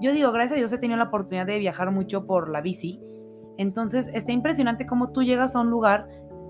[0.00, 3.00] Yo digo, gracias a Dios he tenido la oportunidad de viajar mucho por la bici.
[3.56, 6.08] Entonces, está impresionante cómo tú llegas a un lugar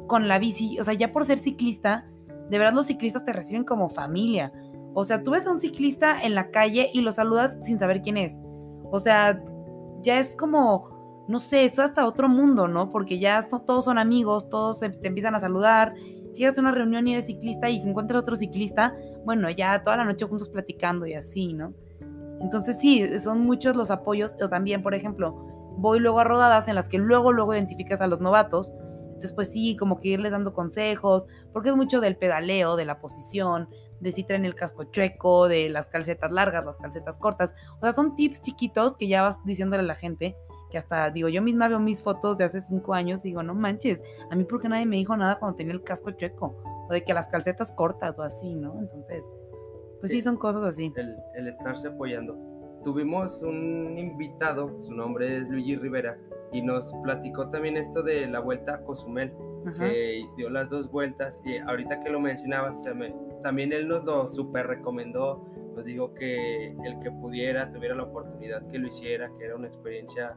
[0.08, 2.06] con la bici, o sea, ya por ser ciclista,
[2.50, 4.52] de verdad los ciclistas te reciben como familia.
[4.94, 8.02] O sea, tú ves a un ciclista en la calle y lo saludas sin saber
[8.02, 8.34] quién es.
[8.90, 9.42] O sea,
[10.02, 12.90] ya es como, no sé, eso hasta otro mundo, ¿no?
[12.90, 15.94] Porque ya todos son amigos, todos te empiezan a saludar
[16.32, 19.98] si llegas a una reunión y eres ciclista y encuentras otro ciclista, bueno, ya toda
[19.98, 21.74] la noche juntos platicando y así, ¿no?
[22.40, 26.74] Entonces sí, son muchos los apoyos, o también, por ejemplo, voy luego a rodadas en
[26.74, 28.72] las que luego, luego identificas a los novatos,
[29.22, 33.00] entonces pues sí, como que irles dando consejos, porque es mucho del pedaleo, de la
[33.00, 33.68] posición,
[34.00, 37.92] de si traen el casco chueco, de las calcetas largas, las calcetas cortas, o sea,
[37.92, 40.36] son tips chiquitos que ya vas diciéndole a la gente,
[40.72, 43.54] que hasta, digo, yo misma veo mis fotos de hace cinco años y digo, no
[43.54, 46.56] manches, a mí porque nadie me dijo nada cuando tenía el casco chueco,
[46.88, 48.76] o de que las calcetas cortas o así, ¿no?
[48.80, 49.22] Entonces...
[50.00, 50.92] Pues sí, son cosas así.
[50.96, 52.36] El, estarse apoyando.
[52.82, 56.18] Tuvimos un invitado, su nombre es Luigi Rivera,
[56.52, 59.32] y nos platicó también esto de la vuelta a Cozumel,
[59.78, 62.84] que dio las dos vueltas, y ahorita que lo mencionabas,
[63.42, 68.66] también él nos lo súper recomendó, nos dijo que el que pudiera, tuviera la oportunidad,
[68.68, 70.36] que lo hiciera, que era una experiencia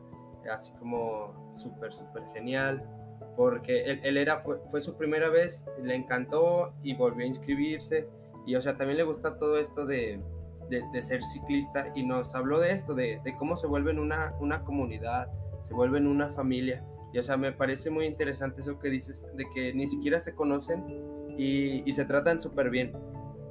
[0.51, 2.88] así como súper, súper genial,
[3.36, 8.08] porque él, era, fue, fue, su primera vez, le encantó y volvió a inscribirse
[8.45, 10.21] y o sea, también le gusta todo esto de,
[10.69, 14.63] de, ser ciclista y nos habló de esto, de, de, cómo se vuelven una, una
[14.63, 15.30] comunidad,
[15.65, 16.84] se vuelven una familia.
[17.12, 20.36] Y o sea, me parece muy interesante eso que dices, de que ni siquiera se
[20.36, 20.84] conocen
[21.38, 22.93] y, se tratan súper bien.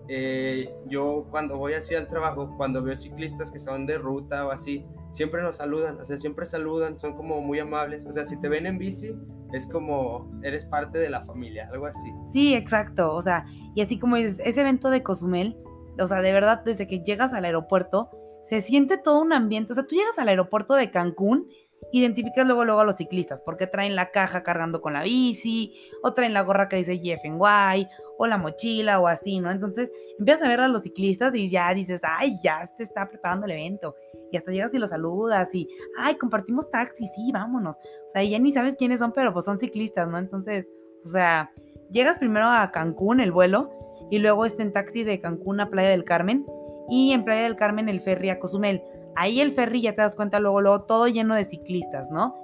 [0.08, 4.50] Eh, yo cuando voy así al trabajo, cuando veo ciclistas que son de ruta o
[4.50, 8.06] así, siempre nos saludan, o sea, siempre saludan, son como muy amables.
[8.06, 9.16] O sea, si te ven en bici,
[9.52, 12.12] es como eres parte de la familia, algo así.
[12.32, 13.14] Sí, exacto.
[13.14, 15.56] O sea, y así como dices, ese evento de Cozumel,
[15.98, 18.10] o sea, de verdad, desde que llegas al aeropuerto,
[18.44, 19.72] se siente todo un ambiente.
[19.72, 21.48] O sea, tú llegas al aeropuerto de Cancún
[21.92, 26.12] identificas luego, luego a los ciclistas, porque traen la caja cargando con la bici, o
[26.12, 29.50] traen la gorra que dice GFNY, o la mochila, o así, ¿no?
[29.50, 33.46] Entonces empiezas a ver a los ciclistas y ya dices, ay, ya se está preparando
[33.46, 33.94] el evento.
[34.32, 37.76] Y hasta llegas y los saludas y, ay, compartimos taxi, sí, vámonos.
[37.76, 40.18] O sea, ya ni sabes quiénes son, pero pues son ciclistas, ¿no?
[40.18, 40.66] Entonces,
[41.04, 41.52] o sea,
[41.90, 43.70] llegas primero a Cancún, el vuelo,
[44.10, 46.44] y luego está en taxi de Cancún a Playa del Carmen,
[46.88, 48.82] y en Playa del Carmen el ferry a Cozumel
[49.16, 52.34] ahí el ferry ya te das cuenta luego, luego todo lleno de ciclistas, ¿no?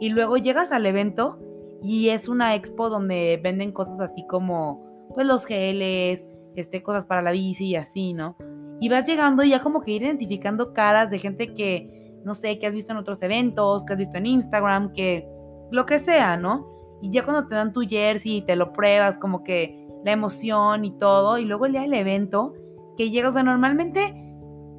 [0.00, 1.38] Y luego llegas al evento
[1.82, 7.22] y es una expo donde venden cosas así como, pues los geles, este, cosas para
[7.22, 8.36] la bici y así, ¿no?
[8.80, 12.58] Y vas llegando y ya como que ir identificando caras de gente que, no sé,
[12.58, 15.28] que has visto en otros eventos, que has visto en Instagram, que
[15.70, 16.66] lo que sea, ¿no?
[17.00, 20.84] Y ya cuando te dan tu jersey y te lo pruebas, como que la emoción
[20.84, 22.54] y todo, y luego el día del evento,
[22.96, 24.25] que llegas, o sea, normalmente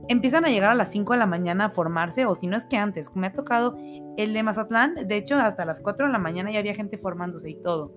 [0.07, 2.65] empiezan a llegar a las 5 de la mañana a formarse, o si no es
[2.65, 3.77] que antes, me ha tocado
[4.17, 7.49] el de Mazatlán, de hecho hasta las 4 de la mañana ya había gente formándose
[7.49, 7.93] y todo.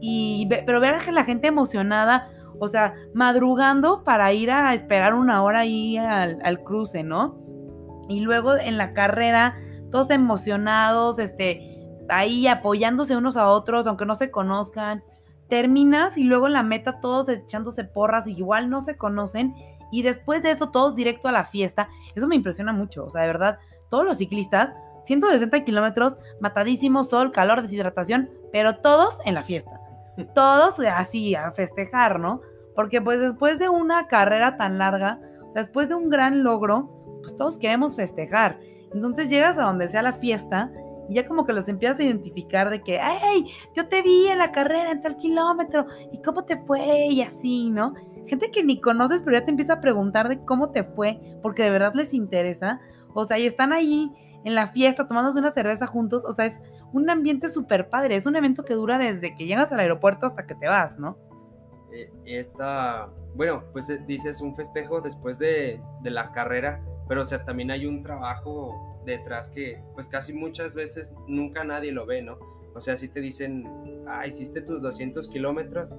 [0.00, 2.30] Y, pero ver a la gente emocionada,
[2.60, 7.38] o sea, madrugando para ir a esperar una hora ahí al, al cruce, ¿no?
[8.08, 9.56] Y luego en la carrera,
[9.90, 11.68] todos emocionados, este,
[12.08, 15.02] ahí apoyándose unos a otros, aunque no se conozcan.
[15.48, 19.54] Terminas y luego en la meta todos echándose porras, igual no se conocen
[19.90, 21.88] y después de eso todos directo a la fiesta.
[22.14, 23.58] Eso me impresiona mucho, o sea, de verdad,
[23.90, 24.74] todos los ciclistas,
[25.06, 29.80] 160 kilómetros, matadísimo, sol, calor, deshidratación, pero todos en la fiesta.
[30.34, 32.40] Todos así, a festejar, ¿no?
[32.74, 36.90] Porque pues después de una carrera tan larga, o sea, después de un gran logro,
[37.20, 38.58] pues todos queremos festejar.
[38.92, 40.72] Entonces llegas a donde sea la fiesta
[41.08, 43.46] y ya como que los empiezas a identificar de que, ¡ay!
[43.74, 47.70] Yo te vi en la carrera en tal kilómetro y cómo te fue y así,
[47.70, 47.94] ¿no?
[48.28, 51.62] Gente que ni conoces, pero ya te empieza a preguntar de cómo te fue, porque
[51.62, 52.80] de verdad les interesa.
[53.14, 54.12] O sea, y están ahí
[54.44, 56.24] en la fiesta tomándose una cerveza juntos.
[56.24, 56.60] O sea, es
[56.92, 58.16] un ambiente súper padre.
[58.16, 61.18] Es un evento que dura desde que llegas al aeropuerto hasta que te vas, ¿no?
[61.92, 67.24] Eh, esta, bueno, pues eh, dices un festejo después de, de la carrera, pero o
[67.24, 72.20] sea, también hay un trabajo detrás que pues casi muchas veces nunca nadie lo ve,
[72.22, 72.38] ¿no?
[72.74, 73.66] O sea, si te dicen,
[74.06, 75.94] ah, hiciste tus 200 kilómetros,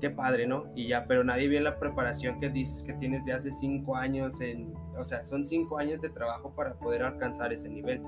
[0.00, 0.66] qué padre, ¿no?
[0.74, 4.40] Y ya, pero nadie ve la preparación que dices que tienes de hace cinco años,
[4.40, 8.02] en, o sea, son cinco años de trabajo para poder alcanzar ese nivel.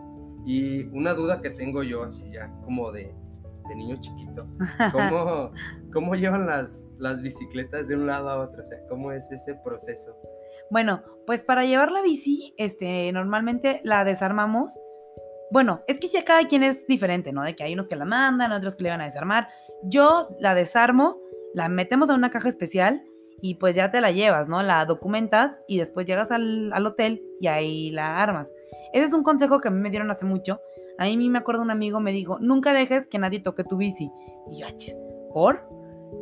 [0.45, 3.15] Y una duda que tengo yo, así ya como de,
[3.69, 4.47] de niño chiquito,
[4.93, 5.53] ¿cómo,
[5.93, 8.63] cómo llevan las, las bicicletas de un lado a otro?
[8.63, 10.17] O sea, ¿cómo es ese proceso?
[10.71, 14.79] Bueno, pues para llevar la bici, este, normalmente la desarmamos.
[15.51, 17.43] Bueno, es que ya cada quien es diferente, ¿no?
[17.43, 19.49] De que hay unos que la mandan, otros que le van a desarmar.
[19.83, 21.19] Yo la desarmo
[21.55, 23.03] la metemos a una caja especial
[23.43, 24.63] y pues ya te la llevas, ¿no?
[24.63, 28.53] La documentas y después llegas al, hotel y ahí la armas.
[28.93, 30.61] Ese es un consejo que a mí me dieron hace mucho.
[30.99, 34.11] A mí me acuerdo un amigo me dijo, nunca dejes que nadie toque tu bici.
[34.51, 34.67] Y yo,
[35.33, 35.67] ¿por?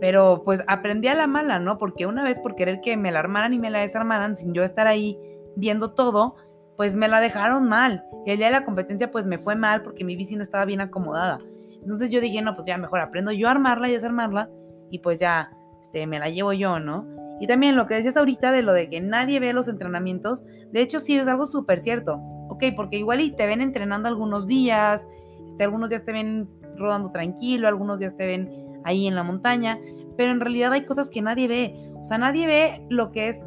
[0.01, 1.79] Pero pues aprendí a la mala, ¿no?
[1.79, 4.63] Porque una vez por querer que me la armaran y me la desarmaran sin yo
[4.63, 5.19] estar ahí
[5.57, 6.37] viendo todo,
[6.77, 8.05] pues me la dejaron mal.
[8.25, 10.65] Y el día de la competencia pues me fue mal porque mi bici no estaba
[10.65, 11.41] bien acomodada.
[11.83, 14.51] Entonces yo dije, no, pues ya mejor aprendo yo a armarla y desarmarla
[14.91, 15.51] y pues ya
[15.83, 17.07] este, me la llevo yo, ¿no?
[17.41, 20.81] Y también lo que decías ahorita de lo de que nadie ve los entrenamientos, de
[20.81, 25.07] hecho sí es algo súper cierto, ok, porque igual y te ven entrenando algunos días,
[25.49, 29.79] este, algunos días te ven rodando tranquilo, algunos días te ven ahí en la montaña,
[30.17, 33.39] pero en realidad hay cosas que nadie ve, o sea, nadie ve lo que es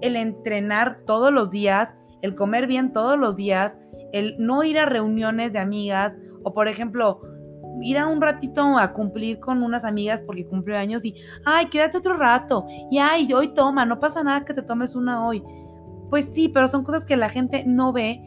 [0.00, 3.76] el entrenar todos los días, el comer bien todos los días,
[4.12, 7.20] el no ir a reuniones de amigas, o por ejemplo,
[7.80, 11.98] ir a un ratito a cumplir con unas amigas porque cumple años y, ay, quédate
[11.98, 15.42] otro rato, y ay, hoy toma, no pasa nada que te tomes una hoy.
[16.10, 18.20] Pues sí, pero son cosas que la gente no ve,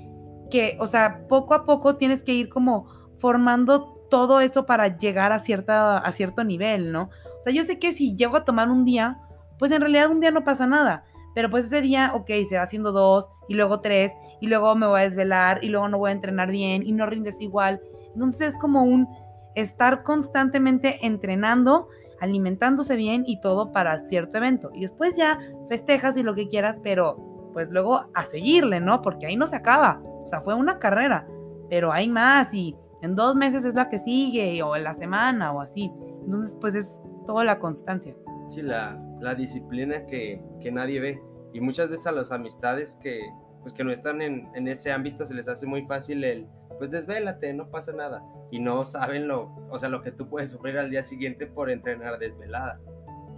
[0.49, 2.87] que, o sea, poco a poco tienes que ir como
[3.19, 7.09] formando todo eso para llegar a, cierta, a cierto nivel, ¿no?
[7.39, 9.19] O sea, yo sé que si llego a tomar un día,
[9.59, 11.03] pues en realidad un día no pasa nada,
[11.33, 14.87] pero pues ese día, ok, se va haciendo dos y luego tres y luego me
[14.87, 17.81] voy a desvelar y luego no voy a entrenar bien y no rindes igual.
[18.13, 19.07] Entonces es como un
[19.55, 21.89] estar constantemente entrenando,
[22.19, 24.71] alimentándose bien y todo para cierto evento.
[24.73, 25.39] Y después ya
[25.69, 29.01] festejas y lo que quieras, pero pues luego a seguirle, ¿no?
[29.01, 30.01] Porque ahí no se acaba.
[30.03, 31.27] O sea, fue una carrera,
[31.69, 35.51] pero hay más y en dos meses es la que sigue o en la semana
[35.51, 35.91] o así.
[36.25, 38.15] Entonces, pues es toda la constancia.
[38.49, 41.21] Sí, la, la disciplina que, que, nadie ve.
[41.53, 43.21] Y muchas veces a las amistades que,
[43.61, 46.47] pues que no están en, en ese ámbito se les hace muy fácil el,
[46.83, 48.21] pues desvélate, no pasa nada.
[48.51, 51.69] Y no saben lo, o sea, lo que tú puedes sufrir al día siguiente por
[51.69, 52.77] entrenar desvelada.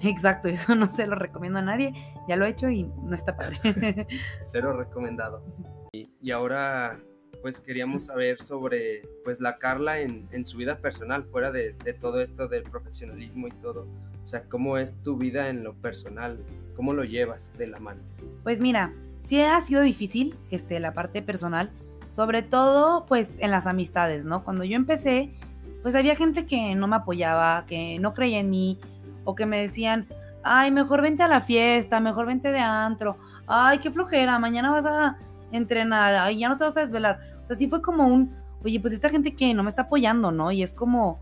[0.01, 1.93] Exacto, eso no se lo recomiendo a nadie.
[2.27, 3.59] Ya lo he hecho y no está padre.
[4.41, 5.43] Cero recomendado.
[5.91, 6.99] Y, y, ahora,
[7.43, 11.93] pues queríamos saber sobre, pues la Carla en, en su vida personal, fuera de, de,
[11.93, 13.87] todo esto del profesionalismo y todo.
[14.23, 16.39] O sea, ¿cómo es tu vida en lo personal?
[16.75, 18.01] ¿Cómo lo llevas de la mano?
[18.41, 18.91] Pues mira,
[19.27, 21.69] sí ha sido difícil, este, la parte personal,
[22.15, 24.43] sobre todo pues en las amistades, ¿no?
[24.43, 25.33] Cuando yo empecé,
[25.81, 28.79] pues había gente que no me apoyaba, que no creía en mí,
[29.25, 30.07] o que me decían,
[30.43, 34.85] ay, mejor vente a la fiesta, mejor vente de antro, ay, qué flojera, mañana vas
[34.85, 35.17] a
[35.51, 37.19] entrenar, ay, ya no te vas a desvelar.
[37.43, 40.31] O sea, sí fue como un, oye, pues esta gente que no me está apoyando,
[40.31, 40.51] ¿no?
[40.51, 41.19] Y es como,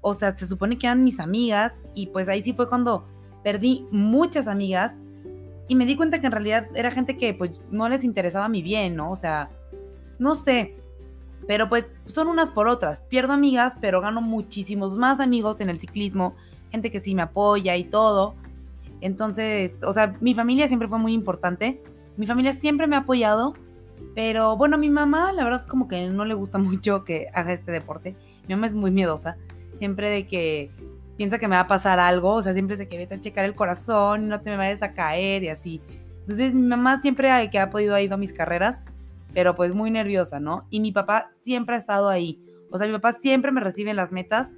[0.00, 3.06] o sea, se supone que eran mis amigas, y pues ahí sí fue cuando
[3.42, 4.94] perdí muchas amigas,
[5.68, 8.62] y me di cuenta que en realidad era gente que pues no les interesaba mi
[8.62, 9.10] bien, ¿no?
[9.10, 9.50] O sea,
[10.18, 10.74] no sé.
[11.46, 13.00] Pero pues son unas por otras.
[13.08, 16.34] Pierdo amigas, pero gano muchísimos más amigos en el ciclismo.
[16.70, 18.34] Gente que sí me apoya y todo.
[19.00, 21.82] Entonces, o sea, mi familia siempre fue muy importante.
[22.16, 23.54] Mi familia siempre me ha apoyado.
[24.14, 27.72] Pero bueno, mi mamá, la verdad, como que no le gusta mucho que haga este
[27.72, 28.14] deporte.
[28.46, 29.36] Mi mamá es muy miedosa.
[29.78, 30.70] Siempre de que
[31.16, 32.34] piensa que me va a pasar algo.
[32.34, 34.82] O sea, siempre de que vete a checar el corazón y no te me vayas
[34.82, 35.80] a caer y así.
[36.20, 38.78] Entonces, mi mamá siempre que ha podido ha ido a mis carreras
[39.32, 40.66] pero pues muy nerviosa, ¿no?
[40.70, 42.40] Y mi papá siempre ha estado ahí.
[42.70, 44.48] O sea, mi papá siempre me recibe en las metas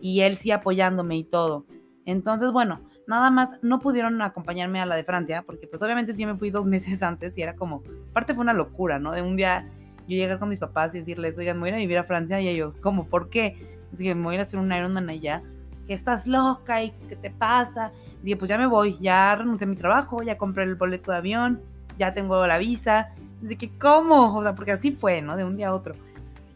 [0.00, 1.66] y él sí apoyándome y todo.
[2.04, 6.26] Entonces, bueno, nada más no pudieron acompañarme a la de Francia, porque pues obviamente sí
[6.26, 9.12] me fui dos meses antes y era como, aparte fue una locura, ¿no?
[9.12, 9.70] De un día
[10.06, 12.04] yo llegar con mis papás y decirles, oigan, me voy a ir a vivir a
[12.04, 13.06] Francia y ellos, ¿cómo?
[13.06, 13.78] ¿Por qué?
[13.92, 15.42] Dije, me voy a hacer un Ironman allá,
[15.86, 17.92] que estás loca y qué te pasa.
[18.22, 21.18] Dije, pues ya me voy, ya renuncié a mi trabajo, ya compré el boleto de
[21.18, 21.62] avión,
[21.98, 23.14] ya tengo la visa,
[23.48, 24.36] de que, ¿cómo?
[24.36, 25.36] O sea, porque así fue, ¿no?
[25.36, 25.94] De un día a otro.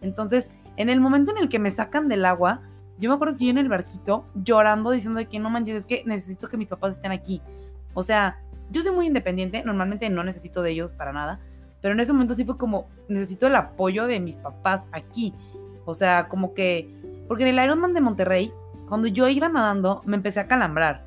[0.01, 2.61] Entonces, en el momento en el que me sacan del agua,
[2.98, 5.85] yo me acuerdo que yo en el barquito llorando diciendo de que no manches, es
[5.85, 7.42] que necesito que mis papás estén aquí.
[7.94, 11.40] O sea, yo soy muy independiente, normalmente no necesito de ellos para nada,
[11.81, 15.35] pero en ese momento sí fue como, necesito el apoyo de mis papás aquí.
[15.85, 16.88] O sea, como que,
[17.29, 18.53] porque en el Ironman de Monterrey,
[18.88, 21.05] cuando yo iba nadando, me empecé a calambrar.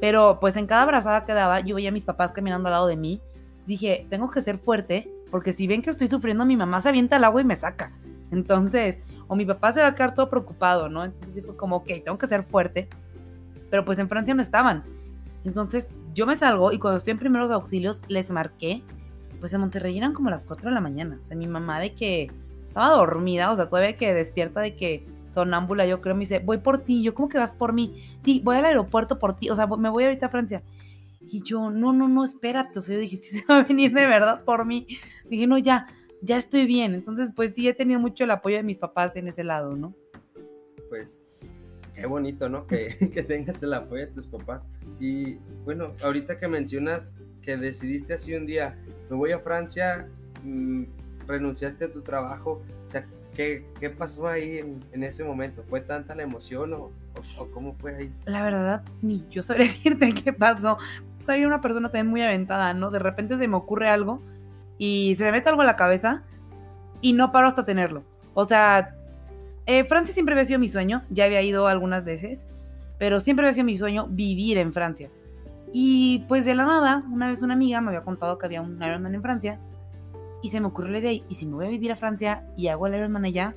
[0.00, 2.86] Pero pues en cada abrazada que daba, yo veía a mis papás caminando al lado
[2.86, 3.20] de mí.
[3.66, 7.16] Dije, tengo que ser fuerte porque si ven que estoy sufriendo, mi mamá se avienta
[7.16, 7.90] al agua y me saca.
[8.30, 11.04] Entonces, o mi papá se va a quedar todo preocupado, ¿no?
[11.04, 12.90] Entonces como, ok, tengo que ser fuerte.
[13.70, 14.84] Pero pues en Francia no estaban.
[15.44, 18.82] Entonces yo me salgo y cuando estoy en primeros auxilios les marqué.
[19.40, 21.18] Pues en Monterrey eran como las 4 de la mañana.
[21.20, 22.30] O sea, mi mamá de que
[22.66, 26.58] estaba dormida, o sea, todavía que despierta de que sonámbula, yo creo, me dice, voy
[26.58, 27.02] por ti.
[27.02, 28.04] Yo, ¿cómo que vas por mí?
[28.22, 29.48] Sí, voy al aeropuerto por ti.
[29.48, 30.62] O sea, me voy ahorita a Francia.
[31.32, 32.78] Y yo, no, no, no, espérate.
[32.78, 34.86] O sea, yo dije, si se va a venir de verdad por mí.
[35.30, 35.86] Dije, no, ya,
[36.20, 36.94] ya estoy bien.
[36.94, 39.94] Entonces, pues sí, he tenido mucho el apoyo de mis papás en ese lado, ¿no?
[40.90, 41.24] Pues
[41.94, 42.66] qué bonito, ¿no?
[42.66, 44.66] Que, que tengas el apoyo de tus papás.
[45.00, 50.10] Y bueno, ahorita que mencionas que decidiste así un día, me voy a Francia,
[50.44, 50.84] mmm,
[51.26, 55.64] renunciaste a tu trabajo, o sea, ¿qué, qué pasó ahí en, en, ese momento?
[55.64, 58.12] ¿Fue tanta la emoción o, o, o, cómo fue ahí?
[58.26, 60.78] La verdad, ni yo sabré decirte qué pasó
[61.26, 62.90] soy una persona también muy aventada, ¿no?
[62.90, 64.20] De repente se me ocurre algo
[64.78, 66.22] y se me mete algo a la cabeza
[67.00, 68.02] y no paro hasta tenerlo.
[68.34, 68.94] O sea,
[69.66, 72.44] eh, Francia siempre había sido mi sueño, ya había ido algunas veces
[73.02, 75.10] pero siempre había sido mi sueño vivir en Francia.
[75.72, 78.80] Y pues de la nada, una vez una amiga me había contado que había un
[78.80, 79.58] Ironman en Francia
[80.40, 82.68] y se me ocurrió la idea, y si me voy a vivir a Francia y
[82.68, 83.56] hago el Ironman allá,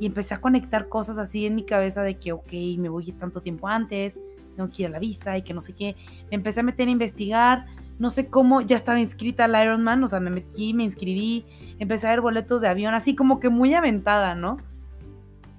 [0.00, 3.42] y empecé a conectar cosas así en mi cabeza de que, ok, me voy tanto
[3.42, 4.18] tiempo antes,
[4.54, 5.96] tengo que ir a la visa y que no sé qué.
[6.30, 7.66] Me empecé a meter a investigar,
[7.98, 11.44] no sé cómo, ya estaba inscrita al Ironman, o sea, me metí, me inscribí,
[11.78, 14.56] empecé a ver boletos de avión, así como que muy aventada, ¿no?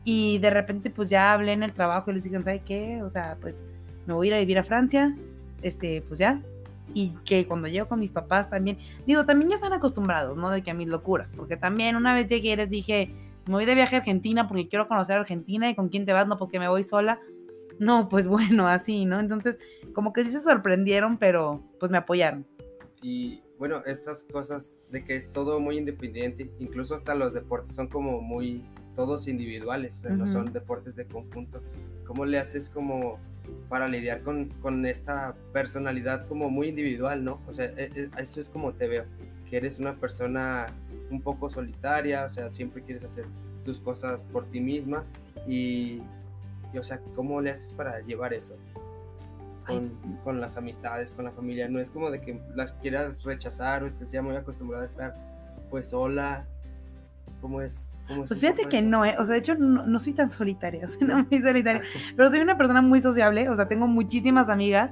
[0.04, 3.02] Y de repente pues ya hablé en el trabajo y les dije, ¿sabe qué?
[3.02, 3.62] O sea, pues
[4.06, 5.16] me voy a ir a vivir a Francia,
[5.62, 6.42] este, pues ya.
[6.94, 8.78] Y que cuando llego con mis papás también,
[9.08, 10.50] digo, también ya están acostumbrados, ¿no?
[10.50, 13.12] De que a mis locuras, porque también una vez llegué y les dije,
[13.48, 16.28] me voy de viaje a Argentina porque quiero conocer Argentina y con quién te vas,
[16.28, 17.20] no, porque me voy sola.
[17.80, 19.20] No, pues bueno, así, ¿no?
[19.20, 19.58] Entonces,
[19.94, 22.46] como que sí se sorprendieron, pero pues me apoyaron.
[23.02, 27.88] Y bueno, estas cosas de que es todo muy independiente, incluso hasta los deportes son
[27.88, 31.62] como muy, todos individuales, no son deportes de conjunto.
[32.06, 33.20] ¿Cómo le haces como
[33.70, 37.42] para lidiar con, con, esta personalidad como muy individual, ¿no?
[37.48, 39.06] O sea, e, e, eso es como te veo,
[39.50, 40.68] que eres una persona
[41.12, 43.26] un poco solitaria, o sea, siempre quieres hacer
[43.64, 45.04] tus cosas por ti misma
[45.48, 46.00] y,
[46.78, 48.56] o sea, ¿cómo le haces para llevar eso?
[49.66, 53.82] Con, con, las amistades, con la familia, no es como de que las quieras rechazar
[53.84, 55.14] o estés ya muy acostumbrada a estar
[55.72, 56.46] pues sola.
[57.42, 57.96] ¿Cómo es?
[58.08, 59.16] pues fíjate que no, ¿eh?
[59.18, 61.82] o sea, de hecho no, soy tan solitaria, soy muy solitaria,
[62.16, 64.92] pero soy una persona muy sociable, o sea, tengo muchísimas amigas,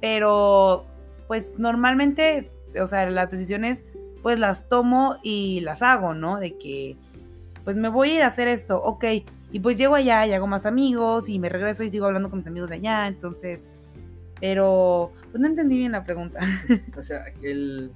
[0.00, 0.84] pero
[1.26, 3.84] pues normalmente, o sea, las decisiones
[4.22, 6.38] pues las tomo y las hago, ¿no?
[6.38, 6.96] De que,
[7.64, 9.04] pues me voy a ir a hacer esto, ok.
[9.52, 12.40] Y pues llego allá y hago más amigos y me regreso y sigo hablando con
[12.40, 13.64] mis amigos de allá, entonces,
[14.40, 16.40] pero, pues no entendí bien la pregunta.
[16.96, 17.92] O sea, el,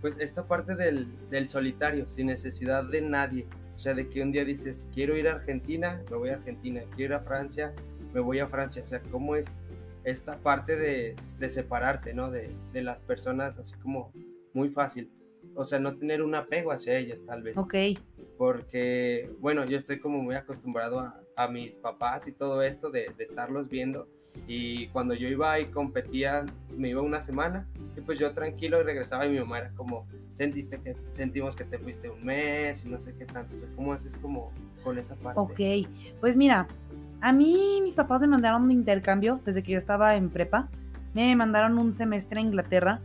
[0.00, 3.46] pues esta parte del, del solitario, sin necesidad de nadie.
[3.74, 6.80] O sea, de que un día dices, quiero ir a Argentina, me voy a Argentina,
[6.96, 7.72] quiero ir a Francia,
[8.12, 8.82] me voy a Francia.
[8.84, 9.62] O sea, ¿cómo es
[10.02, 12.30] esta parte de, de separarte, ¿no?
[12.30, 14.12] De, de las personas así como
[14.52, 15.10] muy fácil
[15.58, 17.58] o sea, no tener un apego hacia ellas, tal vez.
[17.58, 17.74] Ok.
[18.38, 23.10] Porque, bueno, yo estoy como muy acostumbrado a, a mis papás y todo esto de,
[23.18, 24.06] de, estarlos viendo.
[24.46, 27.66] Y cuando yo iba y competía, me iba una semana
[27.96, 31.64] y pues yo tranquilo y regresaba y mi mamá era como, sentiste que, sentimos que
[31.64, 33.56] te fuiste un mes y no sé qué tanto.
[33.56, 34.52] O sea, ¿cómo haces como
[34.84, 35.40] con esa parte?
[35.40, 35.88] Ok,
[36.20, 36.68] pues mira,
[37.20, 40.68] a mí mis papás me mandaron un intercambio desde que yo estaba en prepa.
[41.14, 43.00] Me mandaron un semestre a Inglaterra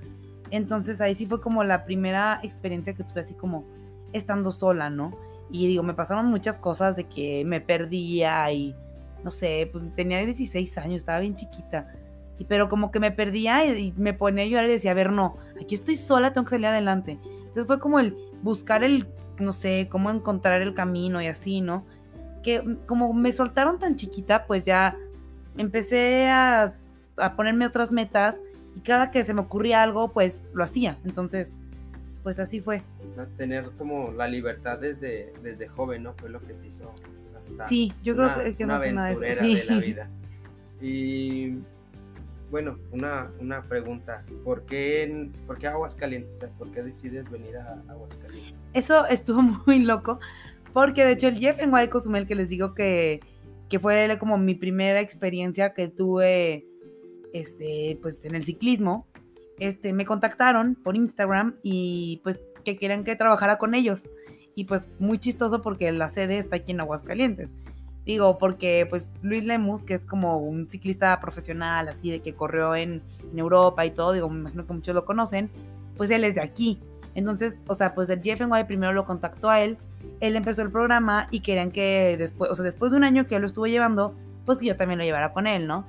[0.53, 3.65] entonces ahí sí fue como la primera experiencia que tuve así como
[4.11, 5.09] estando sola, ¿no?
[5.49, 8.75] Y digo, me pasaron muchas cosas de que me perdía y
[9.23, 11.91] no sé, pues tenía 16 años, estaba bien chiquita.
[12.37, 15.11] Y, pero como que me perdía y, me ponía a llorar y decía, a ver,
[15.11, 17.17] no, aquí estoy sola, tengo que salir adelante.
[17.23, 19.07] Entonces fue como el buscar el,
[19.39, 21.83] no sé, cómo encontrar el camino y así, ¿no?
[22.43, 24.97] Que como me soltaron tan chiquita, pues ya
[25.57, 26.75] empecé a,
[27.17, 28.39] a ponerme otras metas
[28.75, 30.97] y cada que se me ocurría algo, pues lo hacía.
[31.05, 31.49] Entonces,
[32.23, 32.81] pues así fue.
[33.37, 36.13] Tener como la libertad desde, desde joven, ¿no?
[36.13, 36.91] Fue lo que te hizo
[37.37, 40.07] hasta Sí, yo creo que, una aventurera de, de la vida.
[40.81, 41.57] Y
[42.53, 44.23] bueno, una, una pregunta.
[44.43, 46.39] ¿Por qué, ¿Por qué Aguascalientes?
[46.57, 48.63] ¿Por qué decides venir a Aguascalientes?
[48.73, 50.19] Eso estuvo muy loco,
[50.71, 53.21] porque de hecho el Jeff en Guadalcozumel, que les digo que,
[53.69, 56.67] que fue como mi primera experiencia que tuve
[57.33, 59.07] este, pues en el ciclismo,
[59.59, 64.09] este, me contactaron por Instagram y pues que querían que trabajara con ellos.
[64.55, 67.49] Y pues muy chistoso porque la sede está aquí en Aguascalientes.
[68.05, 72.75] Digo, porque pues Luis Lemus, que es como un ciclista profesional, así de que corrió
[72.75, 73.01] en,
[73.35, 75.49] Europa y todo, digo, me imagino que muchos lo conocen,
[75.97, 76.79] pues él es de aquí.
[77.15, 79.77] Entonces, o sea, pues el White primero lo contactó a él,
[80.19, 83.35] él empezó el programa y querían que después, o sea, después de un año que
[83.35, 84.13] él lo estuvo llevando,
[84.45, 85.87] pues que yo también lo llevara con él, ¿no?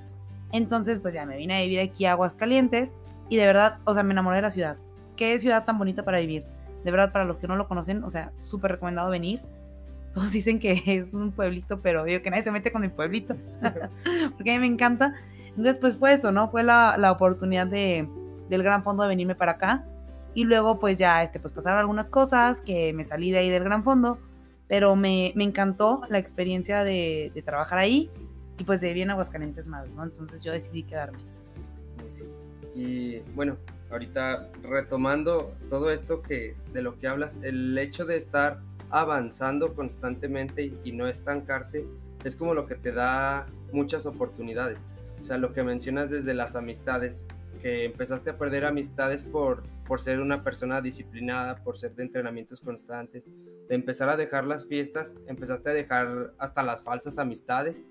[0.55, 2.90] Entonces, pues ya me vine a vivir aquí a Aguascalientes
[3.29, 4.77] y de verdad, o sea, me enamoré de la ciudad.
[5.17, 6.45] Qué ciudad tan bonita para vivir.
[6.85, 9.41] De verdad, para los que no lo conocen, o sea, súper recomendado venir.
[10.14, 13.35] Todos dicen que es un pueblito, pero digo que nadie se mete con el pueblito.
[14.37, 15.14] Porque a mí me encanta.
[15.49, 16.47] Entonces, pues fue eso, ¿no?
[16.47, 18.09] Fue la, la oportunidad de,
[18.49, 19.85] del gran fondo de venirme para acá.
[20.35, 23.64] Y luego, pues ya, este, pues pasaron algunas cosas que me salí de ahí del
[23.64, 24.20] gran fondo.
[24.68, 28.09] Pero me, me encantó la experiencia de, de trabajar ahí
[28.59, 30.05] y pues de bien Aguascalientes más, ¿no?
[30.05, 31.18] Entonces yo decidí quedarme.
[32.74, 33.57] Y bueno,
[33.90, 40.72] ahorita retomando todo esto que de lo que hablas, el hecho de estar avanzando constantemente
[40.84, 41.84] y, no estancarte
[42.24, 44.84] es como lo que te da muchas oportunidades.
[45.20, 47.24] O sea, lo que mencionas desde las amistades,
[47.61, 52.61] que empezaste a perder amistades por, por ser una persona disciplinada, por ser de entrenamientos
[52.61, 53.28] constantes,
[53.68, 57.84] de empezar a dejar las fiestas, empezaste a dejar hasta las falsas amistades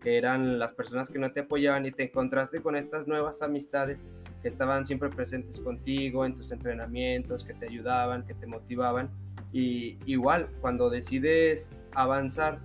[0.00, 4.04] que eran las personas que no te apoyaban y te encontraste con estas nuevas amistades
[4.42, 9.10] que estaban siempre presentes contigo en tus entrenamientos, que te ayudaban, que te motivaban.
[9.52, 12.60] Y igual, cuando decides avanzar,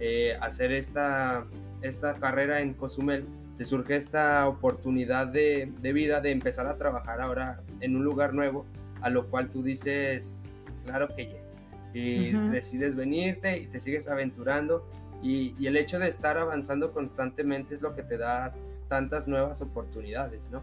[0.00, 1.46] eh, hacer esta,
[1.82, 3.24] esta carrera en Cozumel,
[3.56, 8.34] te surge esta oportunidad de, de, vida de empezar a trabajar ahora en un lugar
[8.34, 8.66] nuevo,
[9.02, 10.52] a lo cual tú dices,
[10.84, 11.54] claro que yes.
[11.94, 14.88] Y decides venirte y te sigues aventurando.
[15.22, 18.52] Y, el hecho de estar avanzando constantemente es lo que te da
[18.88, 20.62] tantas nuevas oportunidades, ¿no?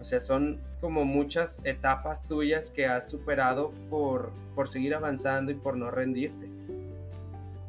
[0.00, 5.54] O sea, son como muchas etapas tuyas que has superado por, por seguir avanzando y
[5.54, 6.48] por no rendirte.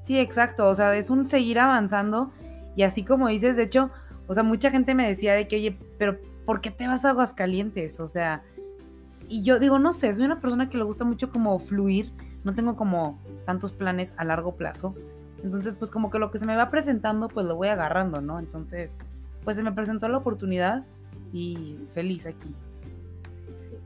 [0.03, 0.67] Sí, exacto.
[0.67, 2.31] O sea, es un seguir avanzando.
[2.75, 3.91] Y así como dices, de hecho,
[4.27, 7.09] o sea, mucha gente me decía de que, oye, pero ¿por qué te vas a
[7.09, 7.99] Aguascalientes?
[7.99, 8.43] O sea,
[9.27, 12.11] y yo digo, no sé, soy una persona que le gusta mucho como fluir.
[12.43, 14.95] No tengo como tantos planes a largo plazo.
[15.43, 18.39] Entonces, pues como que lo que se me va presentando, pues lo voy agarrando, ¿no?
[18.39, 18.95] Entonces,
[19.43, 20.85] pues se me presentó la oportunidad
[21.33, 22.53] y feliz aquí.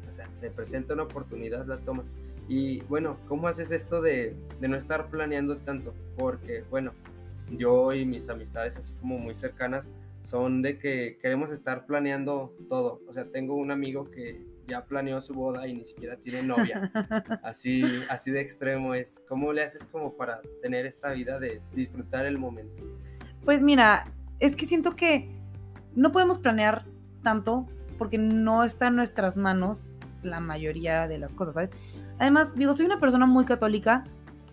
[0.08, 2.12] o sea, se presenta una oportunidad, la tomas.
[2.48, 5.94] Y bueno, ¿cómo haces esto de, de, no estar planeando tanto?
[6.18, 6.92] Porque, bueno,
[7.52, 9.92] yo y mis amistades así como muy cercanas
[10.24, 13.02] son de que queremos estar planeando todo.
[13.08, 16.92] O sea, tengo un amigo que ya planeó su boda y ni siquiera tiene novia.
[17.44, 19.20] Así, así de extremo es.
[19.28, 22.84] ¿Cómo le haces como para tener esta vida de disfrutar el momento?
[23.44, 25.30] Pues mira, es que siento que
[25.96, 26.86] no podemos planear
[27.24, 31.72] tanto porque no está en nuestras manos la mayoría de las cosas, ¿sabes?
[32.20, 34.06] Además, digo, soy una persona muy católica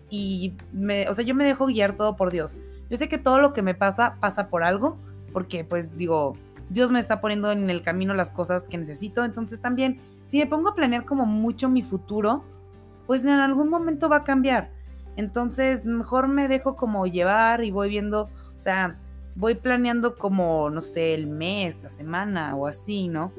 [0.09, 2.57] y me, o sea, yo me dejo guiar todo por Dios.
[2.89, 4.97] Yo sé que todo lo que me pasa pasa por algo,
[5.31, 6.37] porque pues digo,
[6.69, 9.99] Dios me está poniendo en el camino las cosas que necesito, entonces también
[10.29, 12.43] si me pongo a planear como mucho mi futuro,
[13.05, 14.71] pues en algún momento va a cambiar.
[15.15, 18.97] Entonces, mejor me dejo como llevar y voy viendo, o sea,
[19.35, 23.31] voy planeando como, no sé, el mes, la semana o así, ¿no?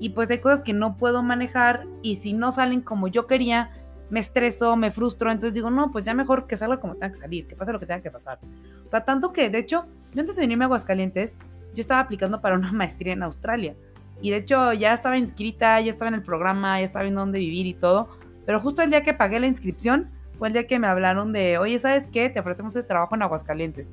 [0.00, 3.70] Y pues hay cosas que no puedo manejar y si no salen como yo quería,
[4.10, 7.16] me estreso, me frustro, entonces digo, no, pues ya mejor que salga como tenga que
[7.16, 8.38] salir, que pase lo que tenga que pasar.
[8.84, 11.34] O sea, tanto que, de hecho, yo antes de venirme a Aguascalientes,
[11.74, 13.74] yo estaba aplicando para una maestría en Australia.
[14.20, 17.38] Y de hecho ya estaba inscrita, ya estaba en el programa, ya estaba viendo dónde
[17.38, 18.08] vivir y todo.
[18.46, 21.58] Pero justo el día que pagué la inscripción fue el día que me hablaron de,
[21.58, 22.30] oye, ¿sabes qué?
[22.30, 23.88] Te ofrecemos el trabajo en Aguascalientes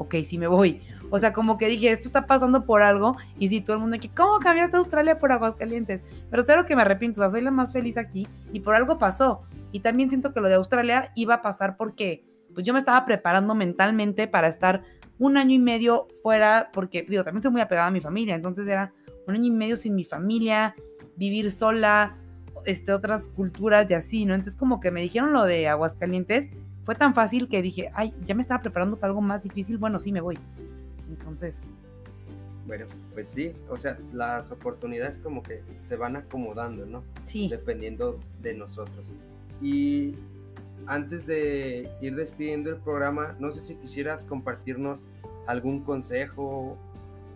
[0.00, 0.80] ok, sí me voy.
[1.10, 3.16] O sea, como que dije, esto está pasando por algo.
[3.38, 6.04] Y si todo el mundo aquí, ¿cómo cambiaste Australia por Aguascalientes?
[6.30, 8.98] Pero lo que me arrepiento, o sea, soy la más feliz aquí y por algo
[8.98, 9.42] pasó.
[9.72, 12.24] Y también siento que lo de Australia iba a pasar porque
[12.54, 14.82] pues yo me estaba preparando mentalmente para estar
[15.20, 18.66] un año y medio fuera, porque digo, también soy muy apegada a mi familia, entonces
[18.66, 18.92] era
[19.28, 20.74] un año y medio sin mi familia,
[21.16, 22.16] vivir sola,
[22.64, 24.34] este, otras culturas y así, ¿no?
[24.34, 26.48] Entonces como que me dijeron lo de Aguascalientes
[26.84, 29.98] fue tan fácil que dije, ay, ya me estaba preparando para algo más difícil, bueno,
[29.98, 30.38] sí me voy.
[31.10, 31.60] Entonces...
[32.66, 37.02] Bueno, pues sí, o sea, las oportunidades como que se van acomodando, ¿no?
[37.26, 37.48] Sí.
[37.48, 39.14] Dependiendo de nosotros.
[39.60, 40.14] Y
[40.86, 45.04] antes de ir despidiendo el programa, no sé si quisieras compartirnos
[45.46, 46.78] algún consejo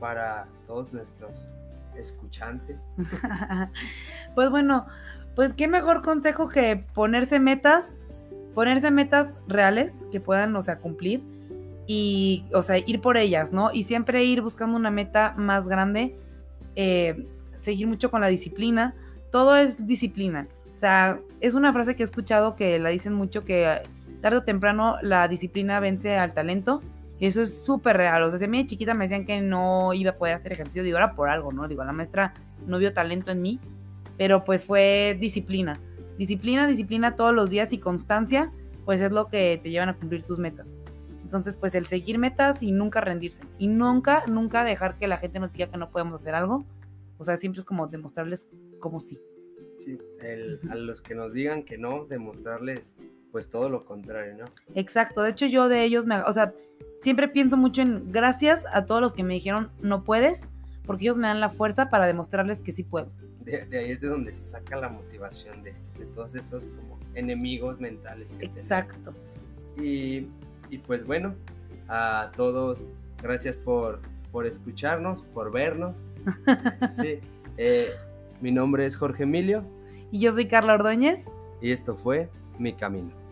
[0.01, 1.51] para todos nuestros
[1.97, 2.95] escuchantes.
[4.35, 4.87] pues bueno,
[5.35, 7.87] pues qué mejor consejo que ponerse metas
[8.55, 11.23] ponerse metas reales que puedan, o sea, cumplir
[11.87, 13.71] y, o sea, ir por ellas, ¿no?
[13.73, 16.17] Y siempre ir buscando una meta más grande,
[16.77, 17.27] eh,
[17.61, 18.95] seguir mucho con la disciplina,
[19.31, 20.47] todo es disciplina.
[20.85, 23.81] Sea, es una frase que he escuchado que la dicen mucho que
[24.21, 26.83] tarde o temprano la disciplina vence al talento.
[27.19, 28.23] Y eso es súper real.
[28.23, 30.53] O sea, si a mí de chiquita me decían que no iba a poder hacer
[30.53, 31.69] ejercicio, digo, era por algo, ¿no?
[31.69, 32.35] Digo, la maestra
[32.67, 33.61] no vio talento en mí,
[34.19, 35.81] pero pues fue disciplina.
[36.19, 38.53] Disciplina, disciplina todos los días y constancia,
[38.85, 40.69] pues es lo que te llevan a cumplir tus metas.
[41.23, 43.43] Entonces, pues el seguir metas y nunca rendirse.
[43.59, 46.67] Y nunca, nunca dejar que la gente nos diga que no podemos hacer algo.
[47.17, 48.47] O sea, siempre es como demostrarles
[48.81, 49.19] como sí.
[49.79, 49.99] Sí,
[50.71, 52.97] a los que nos digan que no, demostrarles
[53.33, 54.45] pues todo lo contrario, ¿no?
[54.75, 56.55] Exacto, de hecho yo de ellos, me, o sea,
[57.03, 60.47] siempre pienso mucho en gracias a todos los que me dijeron no puedes,
[60.87, 63.11] porque ellos me dan la fuerza para demostrarles que sí puedo
[63.45, 65.75] de, ahí es de donde se saca la motivación de,
[66.15, 69.15] todos esos como enemigos mentales que Exacto.
[69.77, 70.29] Y,
[70.71, 71.35] y, pues bueno,
[71.89, 72.91] a todos,
[73.23, 74.01] gracias por,
[74.31, 76.07] por escucharnos, por vernos.
[76.97, 77.21] sí,
[77.57, 77.91] eh,
[78.45, 79.65] mi nombre es Jorge Emilio.
[80.13, 81.25] Y yo soy Carla Ordóñez.
[81.63, 82.29] Y esto fue
[82.59, 83.24] Mi Camino.